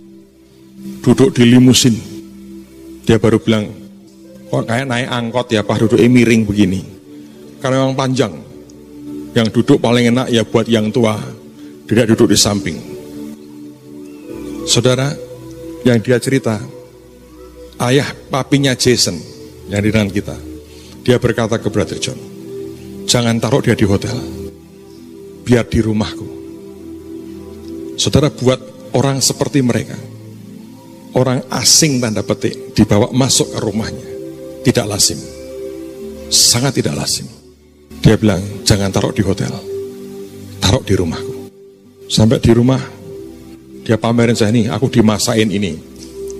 duduk 1.03 1.35
di 1.35 1.43
limusin. 1.43 1.93
Dia 3.03 3.19
baru 3.19 3.35
bilang, 3.43 3.67
kok 4.47 4.63
kayak 4.63 4.87
naik 4.87 5.09
angkot 5.11 5.51
ya 5.51 5.61
Pak 5.61 5.83
duduknya 5.83 6.07
miring 6.07 6.47
begini. 6.47 6.81
Karena 7.59 7.83
memang 7.83 7.99
panjang. 7.99 8.33
Yang 9.35 9.47
duduk 9.59 9.77
paling 9.83 10.15
enak 10.15 10.31
ya 10.31 10.47
buat 10.47 10.63
yang 10.71 10.87
tua, 10.95 11.19
tidak 11.91 12.15
duduk 12.15 12.31
di 12.31 12.37
samping. 12.39 12.77
Saudara, 14.63 15.11
yang 15.83 15.99
dia 15.99 16.15
cerita, 16.23 16.55
ayah 17.83 18.07
papinya 18.31 18.71
Jason 18.71 19.32
yang 19.73 20.11
kita. 20.13 20.37
Dia 21.01 21.17
berkata 21.17 21.57
ke 21.57 21.67
Brother 21.73 21.97
John, 21.97 22.15
jangan 23.09 23.41
taruh 23.41 23.59
dia 23.65 23.73
di 23.73 23.83
hotel, 23.83 24.15
biar 25.43 25.65
di 25.67 25.79
rumahku. 25.81 26.27
Saudara 27.97 28.29
buat 28.29 28.61
orang 28.93 29.19
seperti 29.19 29.65
mereka, 29.65 29.97
orang 31.17 31.43
asing 31.49 31.97
tanda 31.99 32.21
petik 32.21 32.77
dibawa 32.77 33.09
masuk 33.11 33.51
ke 33.53 33.59
rumahnya. 33.59 34.07
Tidak 34.63 34.85
lazim. 34.87 35.19
Sangat 36.31 36.79
tidak 36.79 36.95
lazim. 36.95 37.27
Dia 37.99 38.15
bilang, 38.15 38.39
jangan 38.63 38.91
taruh 38.91 39.11
di 39.11 39.19
hotel. 39.19 39.51
Taruh 40.63 40.83
di 40.87 40.95
rumahku. 40.95 41.51
Sampai 42.07 42.39
di 42.39 42.51
rumah, 42.55 42.79
dia 43.83 43.99
pamerin 43.99 44.35
saya 44.35 44.55
ini, 44.55 44.71
aku 44.71 44.87
dimasain 44.87 45.51
ini. 45.51 45.75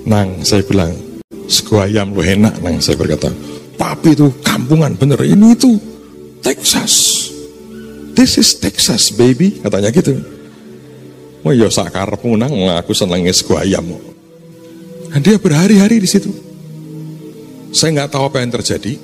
Nang, 0.08 0.44
saya 0.48 0.64
bilang, 0.64 0.96
sego 1.48 1.80
ayam 1.80 2.14
lu 2.14 2.22
enak, 2.24 2.60
nang. 2.64 2.80
Saya 2.80 3.00
berkata, 3.00 3.30
papi 3.76 4.16
itu 4.16 4.32
kampungan, 4.44 4.96
bener. 4.96 5.20
Ini 5.22 5.56
itu 5.56 5.80
Texas. 6.44 7.26
This 8.14 8.38
is 8.38 8.56
Texas, 8.58 9.10
baby. 9.14 9.60
Katanya 9.64 9.90
gitu. 9.90 10.20
Oh 11.44 11.52
ya 11.52 11.68
sakarepmu 11.68 12.40
nang, 12.40 12.54
aku 12.78 12.96
senengnya 12.96 13.36
sego 13.36 13.60
ayam. 13.60 13.84
Dan 15.14 15.20
dia 15.22 15.38
berhari-hari 15.38 16.02
di 16.02 16.10
situ. 16.10 16.34
Saya 17.74 18.02
nggak 18.02 18.14
tahu 18.14 18.24
apa 18.30 18.42
yang 18.42 18.54
terjadi. 18.54 18.98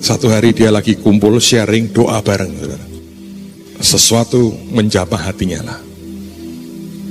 Satu 0.00 0.32
hari 0.32 0.56
dia 0.56 0.72
lagi 0.72 0.96
kumpul 0.96 1.36
sharing 1.36 1.92
doa 1.92 2.24
bareng. 2.24 2.52
Saudara. 2.56 2.86
Sesuatu 3.80 4.52
menjamah 4.72 5.20
hatinya 5.20 5.60
lah. 5.64 5.80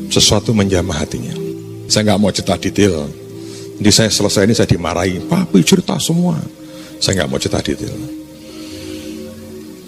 Sesuatu 0.10 0.54
menjamah 0.54 0.98
hatinya. 1.02 1.34
Saya 1.90 2.10
nggak 2.10 2.20
mau 2.22 2.34
cerita 2.34 2.58
detail. 2.58 3.06
Jadi 3.80 3.92
saya 3.96 4.12
selesai 4.12 4.44
ini 4.44 4.54
saya 4.54 4.68
dimarahi. 4.68 5.24
Papi 5.24 5.64
cerita 5.64 5.96
semua. 6.04 6.36
Saya 7.00 7.24
nggak 7.24 7.30
mau 7.32 7.40
cerita 7.40 7.64
detail. 7.64 7.96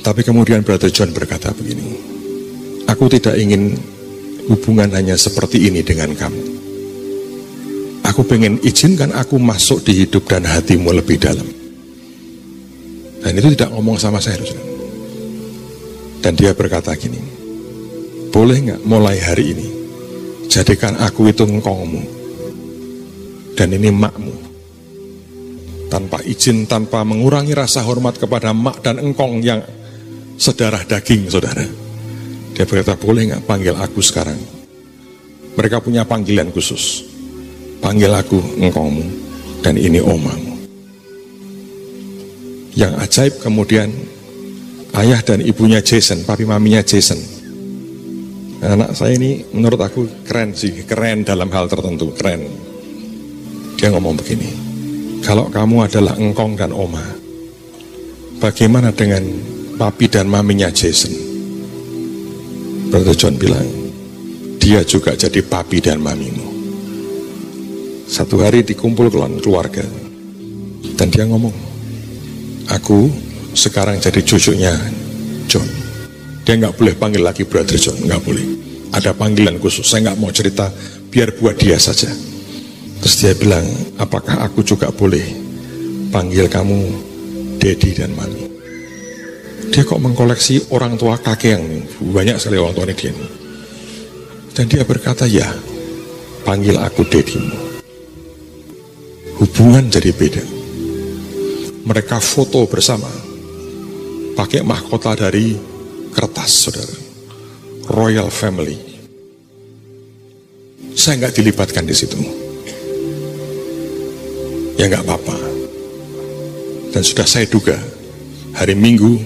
Tapi 0.02 0.22
kemudian 0.24 0.64
Brother 0.64 0.88
John 0.90 1.12
berkata 1.12 1.52
begini. 1.52 1.92
Aku 2.88 3.12
tidak 3.12 3.36
ingin 3.36 3.76
hubungan 4.48 4.90
hanya 4.96 5.20
seperti 5.20 5.68
ini 5.68 5.84
dengan 5.84 6.16
kamu. 6.16 6.44
Aku 8.08 8.26
pengen 8.28 8.60
izinkan 8.64 9.14
aku 9.16 9.38
masuk 9.38 9.86
di 9.86 10.04
hidup 10.04 10.28
dan 10.28 10.48
hatimu 10.48 10.92
lebih 10.92 11.22
dalam. 11.22 11.48
Dan 13.22 13.38
itu 13.38 13.54
tidak 13.54 13.72
ngomong 13.76 14.02
sama 14.02 14.18
saya. 14.18 14.42
Dan 16.22 16.34
dia 16.34 16.52
berkata 16.58 16.92
gini, 16.98 17.22
boleh 18.34 18.58
nggak 18.58 18.82
mulai 18.84 19.18
hari 19.22 19.54
ini, 19.54 19.68
jadikan 20.50 20.98
aku 20.98 21.30
itu 21.30 21.46
engkongmu. 21.46 22.21
Dan 23.62 23.78
ini 23.78 23.94
makmu. 23.94 24.34
Tanpa 25.94 26.18
izin, 26.26 26.66
tanpa 26.66 27.06
mengurangi 27.06 27.54
rasa 27.54 27.86
hormat 27.86 28.18
kepada 28.18 28.58
mak 28.58 28.82
dan 28.82 28.98
engkong 28.98 29.38
yang 29.46 29.62
sedarah 30.42 30.82
daging, 30.82 31.30
saudara. 31.30 31.62
Dia 32.58 32.66
berkata, 32.66 32.98
boleh 32.98 33.30
nggak 33.30 33.46
panggil 33.46 33.78
aku 33.78 34.02
sekarang? 34.02 34.40
Mereka 35.54 35.78
punya 35.86 36.02
panggilan 36.10 36.50
khusus 36.50 37.12
panggil 37.82 38.14
aku 38.14 38.38
engkaumu 38.62 39.04
dan 39.66 39.76
ini 39.76 40.00
omamu. 40.00 40.54
Yang 42.72 42.94
ajaib 43.04 43.34
kemudian 43.44 43.90
ayah 44.96 45.20
dan 45.20 45.44
ibunya 45.44 45.84
Jason, 45.84 46.24
papi 46.24 46.48
maminya 46.48 46.80
Jason. 46.86 47.20
Anak 48.62 48.94
saya 48.94 49.18
ini 49.18 49.42
menurut 49.52 49.82
aku 49.82 50.08
keren 50.24 50.54
sih, 50.54 50.86
keren 50.86 51.26
dalam 51.26 51.50
hal 51.50 51.66
tertentu, 51.68 52.14
keren. 52.14 52.71
Dia 53.82 53.90
ngomong 53.90 54.14
begini, 54.14 54.46
kalau 55.26 55.50
kamu 55.50 55.90
adalah 55.90 56.14
engkong 56.14 56.54
dan 56.54 56.70
oma, 56.70 57.02
bagaimana 58.38 58.94
dengan 58.94 59.26
papi 59.74 60.06
dan 60.06 60.30
maminya 60.30 60.70
Jason? 60.70 61.10
Brother 62.94 63.18
John 63.18 63.42
bilang, 63.42 63.66
dia 64.62 64.86
juga 64.86 65.18
jadi 65.18 65.42
papi 65.42 65.82
dan 65.82 65.98
mamimu. 65.98 66.46
Satu 68.06 68.46
hari 68.46 68.62
dikumpul 68.62 69.10
keluarga. 69.42 69.82
Dan 70.94 71.10
dia 71.10 71.26
ngomong, 71.26 71.56
aku 72.70 73.10
sekarang 73.58 73.98
jadi 73.98 74.22
cucunya 74.22 74.78
John. 75.50 75.66
Dia 76.46 76.54
nggak 76.54 76.78
boleh 76.78 76.94
panggil 76.94 77.26
lagi 77.26 77.50
Brother 77.50 77.82
John, 77.82 77.98
nggak 77.98 78.22
boleh. 78.22 78.46
Ada 78.94 79.18
panggilan 79.18 79.58
khusus, 79.58 79.90
saya 79.90 80.14
nggak 80.14 80.22
mau 80.22 80.30
cerita, 80.30 80.70
biar 81.10 81.34
buat 81.42 81.58
dia 81.58 81.82
saja. 81.82 82.30
Terus 83.02 83.16
dia 83.18 83.34
bilang, 83.34 83.66
apakah 83.98 84.46
aku 84.46 84.62
juga 84.62 84.94
boleh 84.94 85.26
panggil 86.14 86.46
kamu 86.46 86.80
Daddy 87.58 87.98
dan 87.98 88.14
Mami? 88.14 88.46
Dia 89.74 89.82
kok 89.82 89.98
mengkoleksi 89.98 90.70
orang 90.70 91.02
tua 91.02 91.18
kakek 91.18 91.58
yang 91.58 91.66
banyak 92.14 92.38
sekali 92.38 92.62
orang 92.62 92.78
tua 92.78 92.86
dia 92.86 93.10
ini. 93.10 93.26
Dan 94.54 94.70
dia 94.70 94.86
berkata, 94.86 95.26
ya, 95.26 95.50
panggil 96.46 96.78
aku 96.78 97.02
Dedimu. 97.08 97.58
Hubungan 99.42 99.90
jadi 99.90 100.12
beda. 100.14 100.44
Mereka 101.88 102.22
foto 102.22 102.70
bersama, 102.70 103.10
pakai 104.38 104.62
mahkota 104.62 105.18
dari 105.18 105.58
kertas, 106.14 106.52
saudara. 106.68 106.98
Royal 107.90 108.30
Family. 108.30 108.78
Saya 110.94 111.18
nggak 111.26 111.34
dilibatkan 111.40 111.88
di 111.88 111.96
situ. 111.96 112.41
Ya 114.82 114.90
nggak 114.90 115.06
apa-apa. 115.06 115.38
Dan 116.90 117.06
sudah 117.06 117.30
saya 117.30 117.46
duga, 117.46 117.78
hari 118.58 118.74
Minggu 118.74 119.22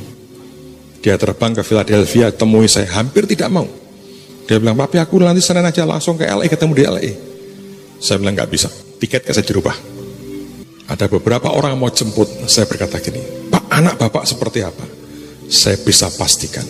dia 1.00 1.16
terbang 1.16 1.56
ke 1.56 1.64
Philadelphia, 1.64 2.28
temui 2.28 2.68
saya, 2.68 2.92
hampir 2.92 3.24
tidak 3.24 3.48
mau. 3.48 3.64
Dia 4.52 4.60
bilang, 4.60 4.76
papi 4.76 5.00
aku 5.00 5.16
nanti 5.24 5.40
Senin 5.40 5.64
aja 5.64 5.88
langsung 5.88 6.20
ke 6.20 6.28
LA, 6.28 6.52
ketemu 6.52 6.74
di 6.76 6.84
LA. 6.84 7.08
Saya 8.04 8.20
bilang, 8.20 8.36
nggak 8.36 8.52
bisa, 8.52 8.68
tiket 9.00 9.32
saya 9.32 9.48
dirubah. 9.48 9.72
Ada 10.92 11.08
beberapa 11.08 11.48
orang 11.48 11.80
mau 11.80 11.88
jemput, 11.88 12.28
saya 12.52 12.68
berkata 12.68 13.00
gini, 13.00 13.48
Pak, 13.48 13.72
anak 13.72 13.96
bapak 13.96 14.28
seperti 14.28 14.60
apa? 14.60 14.84
Saya 15.48 15.80
bisa 15.80 16.12
pastikan, 16.20 16.68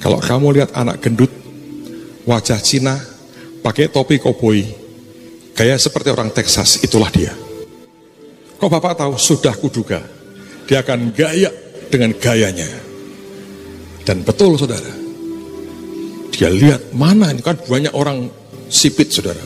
kalau 0.00 0.24
kamu 0.24 0.56
lihat 0.56 0.72
anak 0.72 1.04
gendut, 1.04 1.28
wajah 2.24 2.64
Cina, 2.64 2.96
pakai 3.60 3.92
topi 3.92 4.16
koboi, 4.16 4.64
gaya 5.52 5.76
seperti 5.76 6.08
orang 6.08 6.32
Texas, 6.32 6.80
itulah 6.80 7.12
dia. 7.12 7.45
Kok 8.56 8.70
bapak 8.72 8.96
tahu? 8.96 9.12
Sudah 9.20 9.52
kuduga. 9.52 10.00
Dia 10.64 10.80
akan 10.80 11.12
gaya 11.12 11.52
dengan 11.92 12.16
gayanya. 12.16 12.66
Dan 14.02 14.24
betul 14.24 14.56
saudara. 14.56 14.92
Dia 16.32 16.52
lihat 16.52 16.92
mana 16.92 17.32
ini 17.32 17.40
kan 17.40 17.56
banyak 17.56 17.92
orang 17.92 18.28
sipit 18.68 19.12
saudara. 19.12 19.40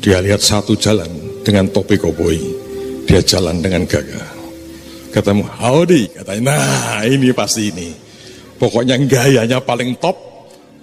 Dia 0.00 0.20
lihat 0.22 0.44
satu 0.44 0.76
jalan 0.76 1.42
dengan 1.42 1.68
topi 1.72 1.96
koboi. 1.96 2.40
Dia 3.08 3.24
jalan 3.24 3.60
dengan 3.64 3.88
gagah. 3.88 4.36
Ketemu 5.12 5.44
howdy 5.48 6.02
katanya. 6.12 6.42
Nah 6.56 7.00
ini 7.08 7.32
pasti 7.32 7.72
ini. 7.72 7.88
Pokoknya 8.56 9.00
gayanya 9.04 9.64
paling 9.64 9.96
top. 9.96 10.16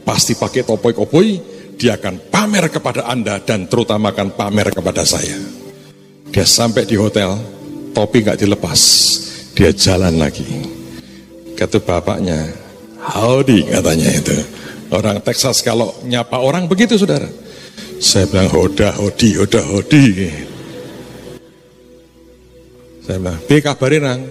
Pasti 0.04 0.34
pakai 0.36 0.66
topi 0.66 0.92
koboi. 0.92 1.30
Dia 1.78 1.98
akan 1.98 2.30
pamer 2.30 2.70
kepada 2.70 3.10
Anda 3.10 3.42
dan 3.42 3.66
terutama 3.70 4.14
akan 4.14 4.38
pamer 4.38 4.74
kepada 4.74 5.06
saya. 5.06 5.63
Dia 6.34 6.50
sampai 6.50 6.90
di 6.90 6.98
hotel, 6.98 7.38
topi 7.94 8.26
nggak 8.26 8.42
dilepas, 8.42 8.82
dia 9.54 9.70
jalan 9.70 10.18
lagi. 10.18 10.66
Kata 11.54 11.78
bapaknya, 11.78 12.50
howdy 12.98 13.70
katanya 13.70 14.10
itu. 14.10 14.38
Orang 14.90 15.22
Texas 15.22 15.62
kalau 15.62 15.94
nyapa 16.10 16.42
orang 16.42 16.66
begitu 16.66 16.98
saudara. 16.98 17.30
Saya 18.02 18.26
bilang 18.26 18.50
hoda 18.50 18.98
hodi 18.98 19.38
hoda 19.38 19.62
hodi. 19.62 20.06
Saya 23.06 23.18
bilang, 23.22 23.40
"Bi 23.46 23.62
kabarin 23.62 24.02
nang?" 24.02 24.22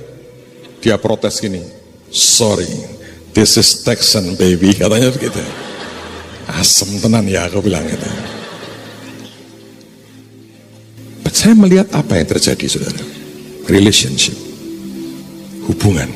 Dia 0.83 0.99
protes 0.99 1.39
gini, 1.39 1.63
"Sorry, 2.11 2.67
this 3.31 3.55
is 3.55 3.87
Texan 3.87 4.35
baby," 4.35 4.75
katanya 4.75 5.15
begitu. 5.15 5.39
Asem 6.51 6.99
tenan 6.99 7.31
ya 7.31 7.47
aku 7.47 7.63
bilang 7.63 7.87
itu. 7.87 8.32
Saya 11.33 11.57
melihat 11.57 11.89
apa 11.97 12.21
yang 12.21 12.29
terjadi 12.29 12.67
saudara. 12.69 13.03
Relationship. 13.65 14.37
Hubungan. 15.65 16.13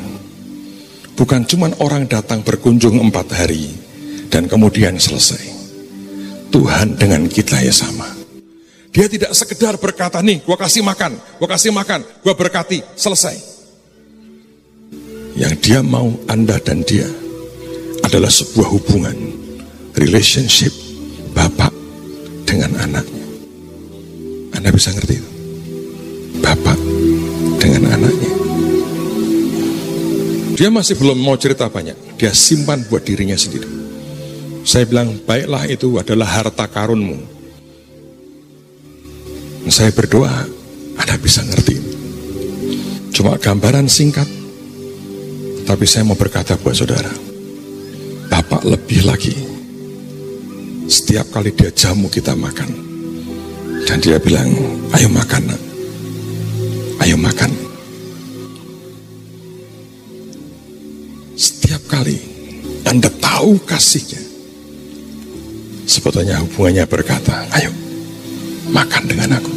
Bukan 1.17 1.49
cuma 1.49 1.73
orang 1.81 2.05
datang 2.05 2.45
berkunjung 2.45 3.01
empat 3.01 3.33
hari 3.33 3.73
dan 4.29 4.45
kemudian 4.45 5.01
selesai. 5.01 5.41
Tuhan 6.53 7.01
dengan 7.01 7.25
kita 7.25 7.57
ya 7.65 7.73
sama. 7.73 8.05
Dia 8.93 9.09
tidak 9.09 9.33
sekedar 9.33 9.81
berkata 9.81 10.21
nih, 10.21 10.45
gua 10.45 10.61
kasih 10.61 10.85
makan, 10.85 11.17
gua 11.41 11.49
kasih 11.49 11.73
makan, 11.73 12.05
gua 12.21 12.37
berkati, 12.37 12.85
selesai. 12.97 13.37
Yang 15.37 15.55
dia 15.65 15.81
mau 15.81 16.13
Anda 16.29 16.57
dan 16.61 16.81
dia 16.85 17.09
adalah 18.05 18.33
sebuah 18.33 18.69
hubungan, 18.73 19.17
relationship 19.97 20.73
bapak 21.37 21.73
dengan 22.49 22.73
anaknya. 22.81 23.16
Anda 24.57 24.73
bisa 24.73 24.89
ngerti 24.97 25.15
itu? 25.21 25.31
Bapak 26.41 26.79
dengan 27.61 27.93
anaknya. 27.93 28.33
Dia 30.57 30.73
masih 30.73 30.97
belum 30.97 31.21
mau 31.21 31.37
cerita 31.37 31.69
banyak. 31.69 32.17
Dia 32.17 32.33
simpan 32.33 32.81
buat 32.89 33.05
dirinya 33.05 33.37
sendiri. 33.37 33.69
Saya 34.65 34.89
bilang, 34.89 35.21
baiklah 35.29 35.69
itu 35.69 36.01
adalah 36.01 36.27
harta 36.27 36.65
karunmu. 36.65 37.21
Saya 39.69 39.93
berdoa, 39.93 40.49
Anda 40.97 41.15
bisa 41.21 41.45
ngerti. 41.45 41.77
Cuma 43.13 43.37
gambaran 43.37 43.87
singkat. 43.87 44.27
Tapi 45.69 45.85
saya 45.85 46.09
mau 46.09 46.17
berkata 46.17 46.57
buat 46.57 46.73
saudara. 46.73 47.13
Bapak 48.33 48.65
lebih 48.65 49.05
lagi. 49.05 49.37
Setiap 50.89 51.29
kali 51.35 51.53
dia 51.53 51.69
jamu 51.75 52.09
kita 52.09 52.33
makan. 52.33 52.96
Dan 53.87 54.03
dia 54.03 54.19
bilang, 54.19 54.51
ayo 54.99 55.07
makan 55.07 55.43
nak. 55.47 55.63
Ayo 57.07 57.15
makan. 57.15 57.55
Setiap 61.39 61.87
kali 61.87 62.19
Anda 62.83 63.07
tahu 63.23 63.63
kasihnya. 63.63 64.19
Sebetulnya 65.87 66.43
hubungannya 66.43 66.83
berkata, 66.91 67.47
ayo 67.55 67.71
makan 68.75 69.07
dengan 69.07 69.39
aku. 69.39 69.55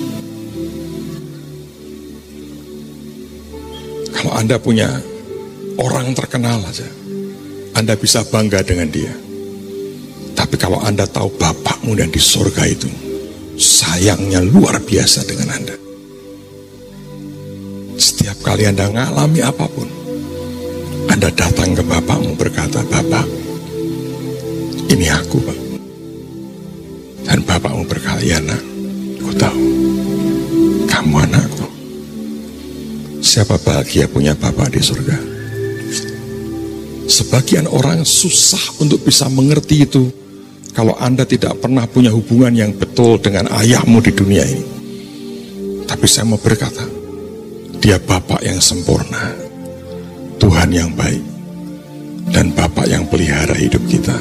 Kalau 4.14 4.32
Anda 4.38 4.62
punya 4.62 4.94
orang 5.82 6.14
terkenal 6.14 6.62
aja, 6.70 6.86
Anda 7.74 7.98
bisa 7.98 8.22
bangga 8.30 8.62
dengan 8.62 8.94
dia. 8.94 9.10
Tapi 10.38 10.54
kalau 10.62 10.78
Anda 10.86 11.10
tahu 11.10 11.34
Bapakmu 11.34 11.98
dan 11.98 12.14
di 12.14 12.22
surga 12.22 12.64
itu, 12.70 13.09
sayangnya 13.60 14.40
luar 14.40 14.80
biasa 14.80 15.28
dengan 15.28 15.52
Anda. 15.52 15.76
Setiap 18.00 18.40
kali 18.40 18.64
Anda 18.64 18.88
ngalami 18.88 19.44
apa 19.44 19.68
pun, 19.68 19.92
Anda 21.12 21.28
datang 21.36 21.76
ke 21.76 21.84
Bapakmu 21.84 22.40
berkata, 22.40 22.80
Bapak, 22.88 23.28
ini 24.88 25.12
aku 25.12 25.38
Pak. 25.44 25.60
Dan 27.28 27.44
Bapakmu 27.44 27.84
berkata, 27.84 28.24
ya 28.24 28.40
nak, 28.40 28.64
aku 29.20 29.32
tahu, 29.36 29.66
kamu 30.88 31.16
anakku. 31.28 31.68
Siapa 33.20 33.60
bahagia 33.60 34.08
punya 34.08 34.32
Bapak 34.32 34.72
di 34.72 34.80
surga? 34.80 35.20
Sebagian 37.12 37.68
orang 37.68 38.08
susah 38.08 38.80
untuk 38.80 39.04
bisa 39.04 39.28
mengerti 39.28 39.84
itu 39.84 40.08
kalau 40.74 40.96
Anda 40.98 41.26
tidak 41.26 41.58
pernah 41.60 41.86
punya 41.90 42.14
hubungan 42.14 42.54
yang 42.54 42.72
betul 42.76 43.18
dengan 43.18 43.50
ayahmu 43.50 44.00
di 44.00 44.12
dunia 44.14 44.46
ini. 44.46 44.66
Tapi 45.90 46.06
saya 46.06 46.30
mau 46.30 46.38
berkata, 46.38 46.86
dia 47.82 47.98
Bapak 47.98 48.46
yang 48.46 48.62
sempurna, 48.62 49.34
Tuhan 50.38 50.70
yang 50.70 50.94
baik, 50.94 51.24
dan 52.30 52.54
Bapak 52.54 52.86
yang 52.86 53.10
pelihara 53.10 53.58
hidup 53.58 53.82
kita. 53.90 54.16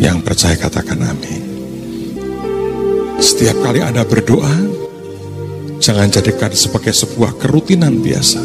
Yang 0.00 0.18
percaya 0.24 0.56
katakan 0.56 1.02
amin. 1.02 1.42
Setiap 3.20 3.58
kali 3.60 3.84
Anda 3.84 4.06
berdoa, 4.06 4.54
jangan 5.82 6.08
jadikan 6.08 6.54
sebagai 6.54 6.94
sebuah 6.94 7.36
kerutinan 7.36 8.00
biasa. 8.00 8.40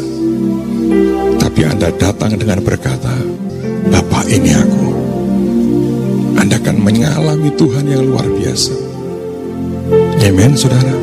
Tapi 1.40 1.60
Anda 1.64 1.94
datang 1.96 2.36
dengan 2.36 2.60
berkata, 2.60 3.14
Bapak 3.88 4.28
ini 4.28 4.52
aku. 4.52 4.85
Anda 6.46 6.62
akan 6.62 6.78
mengalami 6.78 7.50
Tuhan 7.58 7.90
yang 7.90 8.06
luar 8.06 8.22
biasa. 8.22 8.70
Amen, 10.22 10.54
saudara. 10.54 10.94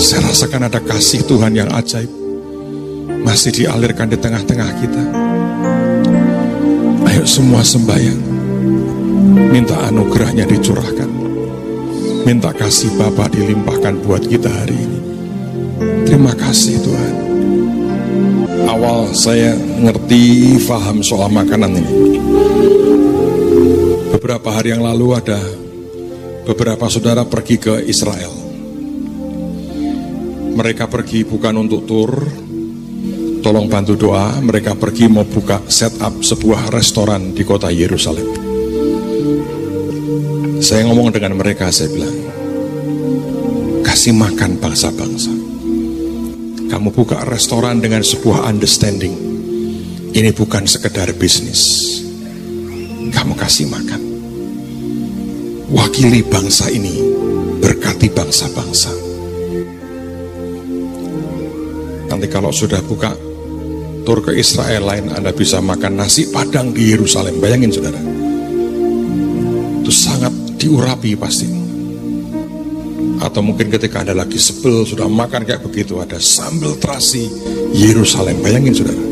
Saya 0.00 0.32
rasakan 0.32 0.64
ada 0.64 0.80
kasih 0.80 1.28
Tuhan 1.28 1.52
yang 1.52 1.68
ajaib. 1.68 2.08
Masih 3.20 3.52
dialirkan 3.52 4.08
di 4.08 4.16
tengah-tengah 4.16 4.70
kita. 4.80 5.04
Ayo 7.04 7.28
semua 7.28 7.60
sembahyang. 7.60 8.16
Minta 9.52 9.76
anugerahnya 9.76 10.48
dicurahkan. 10.48 11.12
Minta 12.24 12.48
kasih 12.56 12.96
Bapa 12.96 13.28
dilimpahkan 13.28 14.08
buat 14.08 14.24
kita 14.24 14.48
hari 14.48 14.72
ini. 14.72 15.00
Terima 16.08 16.32
kasih 16.32 16.80
Tuhan. 16.80 17.14
Awal 18.72 19.12
saya 19.12 19.52
ngerti, 19.84 20.56
faham 20.64 21.04
soal 21.04 21.28
makanan 21.28 21.76
ini. 21.76 21.92
Beberapa 24.08 24.48
hari 24.56 24.72
yang 24.72 24.80
lalu 24.80 25.12
ada 25.12 25.36
beberapa 26.48 26.88
saudara 26.88 27.28
pergi 27.28 27.60
ke 27.60 27.84
Israel. 27.84 28.32
Mereka 30.56 30.88
pergi 30.88 31.28
bukan 31.28 31.54
untuk 31.60 31.84
tur, 31.84 32.10
tolong 33.44 33.68
bantu 33.68 33.94
doa. 33.94 34.40
Mereka 34.40 34.80
pergi 34.80 35.12
mau 35.12 35.28
buka 35.28 35.60
setup 35.68 36.24
sebuah 36.24 36.72
restoran 36.72 37.36
di 37.36 37.44
kota 37.44 37.68
Yerusalem. 37.68 38.26
Saya 40.58 40.88
ngomong 40.88 41.14
dengan 41.14 41.38
mereka, 41.38 41.70
saya 41.70 41.92
bilang, 41.92 42.16
kasih 43.86 44.16
makan 44.16 44.58
bangsa-bangsa. 44.58 45.30
Kamu 46.68 46.90
buka 46.90 47.22
restoran 47.28 47.78
dengan 47.78 48.02
sebuah 48.02 48.48
understanding. 48.48 49.14
Ini 50.10 50.34
bukan 50.34 50.66
sekedar 50.66 51.12
bisnis. 51.14 51.86
Kamu 53.08 53.34
kasih 53.34 53.66
makan. 53.68 54.00
Wakili 55.68 56.24
bangsa 56.24 56.72
ini, 56.72 56.96
berkati 57.60 58.08
bangsa-bangsa. 58.08 58.92
Nanti 62.08 62.26
kalau 62.32 62.48
sudah 62.48 62.80
buka 62.80 63.12
tur 64.08 64.24
ke 64.24 64.32
Israel 64.32 64.88
lain, 64.88 65.12
Anda 65.12 65.36
bisa 65.36 65.60
makan 65.60 66.00
nasi 66.00 66.32
padang 66.32 66.72
di 66.72 66.88
Yerusalem. 66.88 67.36
Bayangin 67.36 67.68
saudara. 67.68 68.00
Itu 69.84 69.92
sangat 69.92 70.32
diurapi 70.56 71.12
pasti. 71.20 71.48
Atau 73.20 73.44
mungkin 73.44 73.68
ketika 73.68 74.00
Anda 74.00 74.16
lagi 74.16 74.40
sebel, 74.40 74.88
sudah 74.88 75.04
makan 75.04 75.44
kayak 75.44 75.60
begitu, 75.60 76.00
ada 76.00 76.16
sambal 76.16 76.80
terasi 76.80 77.28
Yerusalem. 77.76 78.40
Bayangin 78.40 78.72
saudara. 78.72 79.04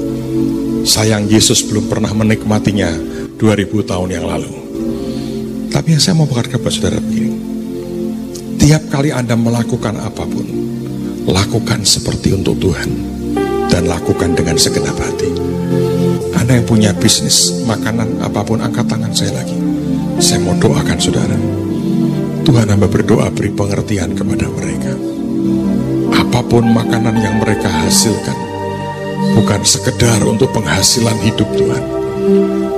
Sayang 0.87 1.29
Yesus 1.29 1.67
belum 1.67 1.91
pernah 1.91 2.15
menikmatinya 2.17 3.16
2000 3.37 3.85
tahun 3.85 4.09
yang 4.17 4.25
lalu. 4.25 4.53
Tapi 5.69 5.93
yang 5.93 6.01
saya 6.01 6.17
mau 6.17 6.25
berkata 6.25 6.57
kepada 6.57 6.73
saudara 6.73 6.99
begini. 7.05 7.37
Tiap 8.57 8.89
kali 8.89 9.13
Anda 9.13 9.37
melakukan 9.37 10.01
apa 10.01 10.25
pun, 10.25 10.47
lakukan 11.29 11.85
seperti 11.85 12.33
untuk 12.33 12.57
Tuhan. 12.59 12.91
Dan 13.67 13.93
lakukan 13.93 14.33
dengan 14.33 14.57
segenap 14.57 14.97
hati. 14.97 15.29
Anda 16.33 16.63
yang 16.63 16.67
punya 16.71 16.91
bisnis, 16.97 17.61
makanan, 17.69 18.25
apa 18.25 18.41
pun, 18.41 18.63
angkat 18.63 18.89
tangan 18.89 19.13
saya 19.13 19.37
lagi. 19.37 19.59
Saya 20.17 20.41
mau 20.41 20.57
doakan 20.57 20.97
saudara. 20.97 21.37
Tuhan 22.47 22.73
hamba 22.73 22.89
berdoa 22.89 23.29
beri 23.35 23.53
pengertian 23.53 24.17
kepada 24.17 24.49
mereka. 24.49 24.95
Apa 26.15 26.41
pun 26.47 26.65
makanan 26.73 27.21
yang 27.21 27.37
mereka 27.43 27.69
hasilkan, 27.69 28.39
bukan 29.35 29.61
sekedar 29.67 30.25
untuk 30.25 30.55
penghasilan 30.55 31.19
hidup 31.27 31.51
Tuhan, 31.59 31.85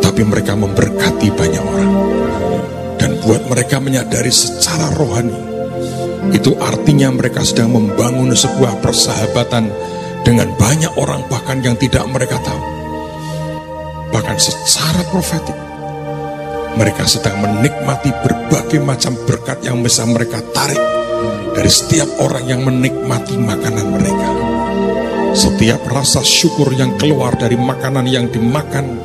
tapi 0.03 0.23
mereka 0.25 0.55
memberkati 0.59 1.29
banyak 1.33 1.65
orang. 1.65 1.93
Dan 2.99 3.23
buat 3.23 3.47
mereka 3.47 3.79
menyadari 3.79 4.31
secara 4.35 4.91
rohani, 4.99 5.39
itu 6.35 6.53
artinya 6.59 7.15
mereka 7.15 7.47
sedang 7.47 7.73
membangun 7.73 8.35
sebuah 8.35 8.83
persahabatan 8.83 9.71
dengan 10.27 10.51
banyak 10.59 10.93
orang 10.99 11.25
bahkan 11.31 11.63
yang 11.63 11.79
tidak 11.79 12.05
mereka 12.11 12.37
tahu. 12.43 12.63
Bahkan 14.11 14.37
secara 14.41 15.07
profetik, 15.09 15.57
mereka 16.75 17.07
sedang 17.07 17.39
menikmati 17.39 18.11
berbagai 18.13 18.83
macam 18.83 19.15
berkat 19.25 19.63
yang 19.63 19.81
bisa 19.81 20.03
mereka 20.05 20.43
tarik 20.53 20.81
dari 21.55 21.71
setiap 21.71 22.07
orang 22.23 22.45
yang 22.47 22.61
menikmati 22.67 23.39
makanan 23.39 23.87
mereka. 23.95 24.29
Setiap 25.39 25.87
rasa 25.87 26.25
syukur 26.25 26.73
yang 26.75 26.99
keluar 26.99 27.37
dari 27.39 27.55
makanan 27.55 28.07
yang 28.09 28.27
dimakan 28.33 28.99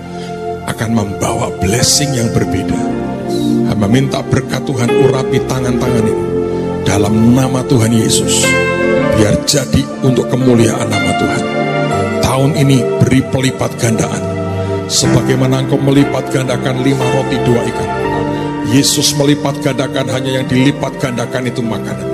akan 0.67 0.89
membawa 0.95 1.51
blessing 1.59 2.15
yang 2.15 2.29
berbeda. 2.31 2.77
Hamba 3.71 3.87
minta 3.87 4.19
berkat 4.23 4.63
Tuhan 4.63 4.89
urapi 4.91 5.39
tangan-tangan 5.47 6.05
ini 6.05 6.25
dalam 6.83 7.33
nama 7.35 7.63
Tuhan 7.65 7.91
Yesus. 7.91 8.43
Biar 9.17 9.39
jadi 9.45 9.81
untuk 10.03 10.29
kemuliaan 10.29 10.87
nama 10.89 11.11
Tuhan. 11.17 11.43
Tahun 12.23 12.51
ini 12.57 12.81
beri 13.01 13.21
pelipat 13.29 13.77
gandaan. 13.77 14.23
Sebagaimana 14.89 15.63
engkau 15.63 15.79
melipat 15.79 16.27
gandakan 16.33 16.83
lima 16.83 17.05
roti 17.15 17.37
dua 17.47 17.61
ikan. 17.63 17.91
Yesus 18.73 19.13
melipat 19.15 19.59
gandakan 19.63 20.07
hanya 20.11 20.41
yang 20.41 20.45
dilipat 20.49 20.97
gandakan 20.99 21.47
itu 21.47 21.61
makanan. 21.61 22.09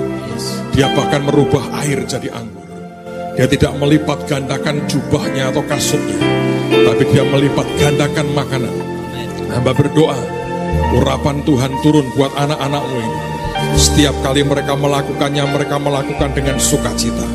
Dia 0.70 0.86
bahkan 0.94 1.26
merubah 1.26 1.62
air 1.82 2.04
jadi 2.06 2.30
anggur. 2.30 2.66
Dia 3.34 3.46
tidak 3.48 3.72
melipat 3.80 4.28
gandakan 4.28 4.84
jubahnya 4.86 5.50
atau 5.50 5.64
kasurnya. 5.66 6.20
Tapi 6.70 7.02
dia 7.10 7.26
melipat 7.26 7.66
gandakan 7.76 8.28
makanan. 8.30 8.74
Hamba 9.50 9.74
berdoa, 9.74 10.14
urapan 10.94 11.42
Tuhan 11.42 11.74
turun 11.82 12.06
buat 12.14 12.30
anak-anakmu 12.38 12.98
ini. 13.02 13.18
Setiap 13.74 14.14
kali 14.22 14.46
mereka 14.46 14.78
melakukannya, 14.78 15.44
mereka 15.50 15.76
melakukan 15.82 16.30
dengan 16.30 16.56
sukacita. 16.62 17.26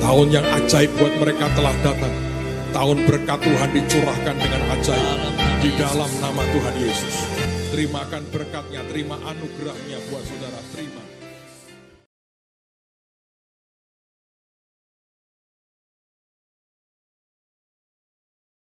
Tahun 0.00 0.28
yang 0.30 0.46
ajaib 0.46 0.90
buat 0.96 1.14
mereka 1.18 1.50
telah 1.58 1.74
datang. 1.82 2.14
Tahun 2.70 2.98
berkat 3.02 3.42
Tuhan 3.42 3.70
dicurahkan 3.74 4.36
dengan 4.38 4.62
ajaib 4.78 5.18
di 5.58 5.70
dalam 5.74 6.10
nama 6.22 6.42
Tuhan 6.54 6.74
Yesus. 6.78 7.14
Terimakan 7.74 8.22
berkatnya, 8.30 8.86
terima 8.86 9.18
anugerahnya 9.26 9.98
buat 10.08 10.22
saudara, 10.22 10.62
terima. 10.70 11.09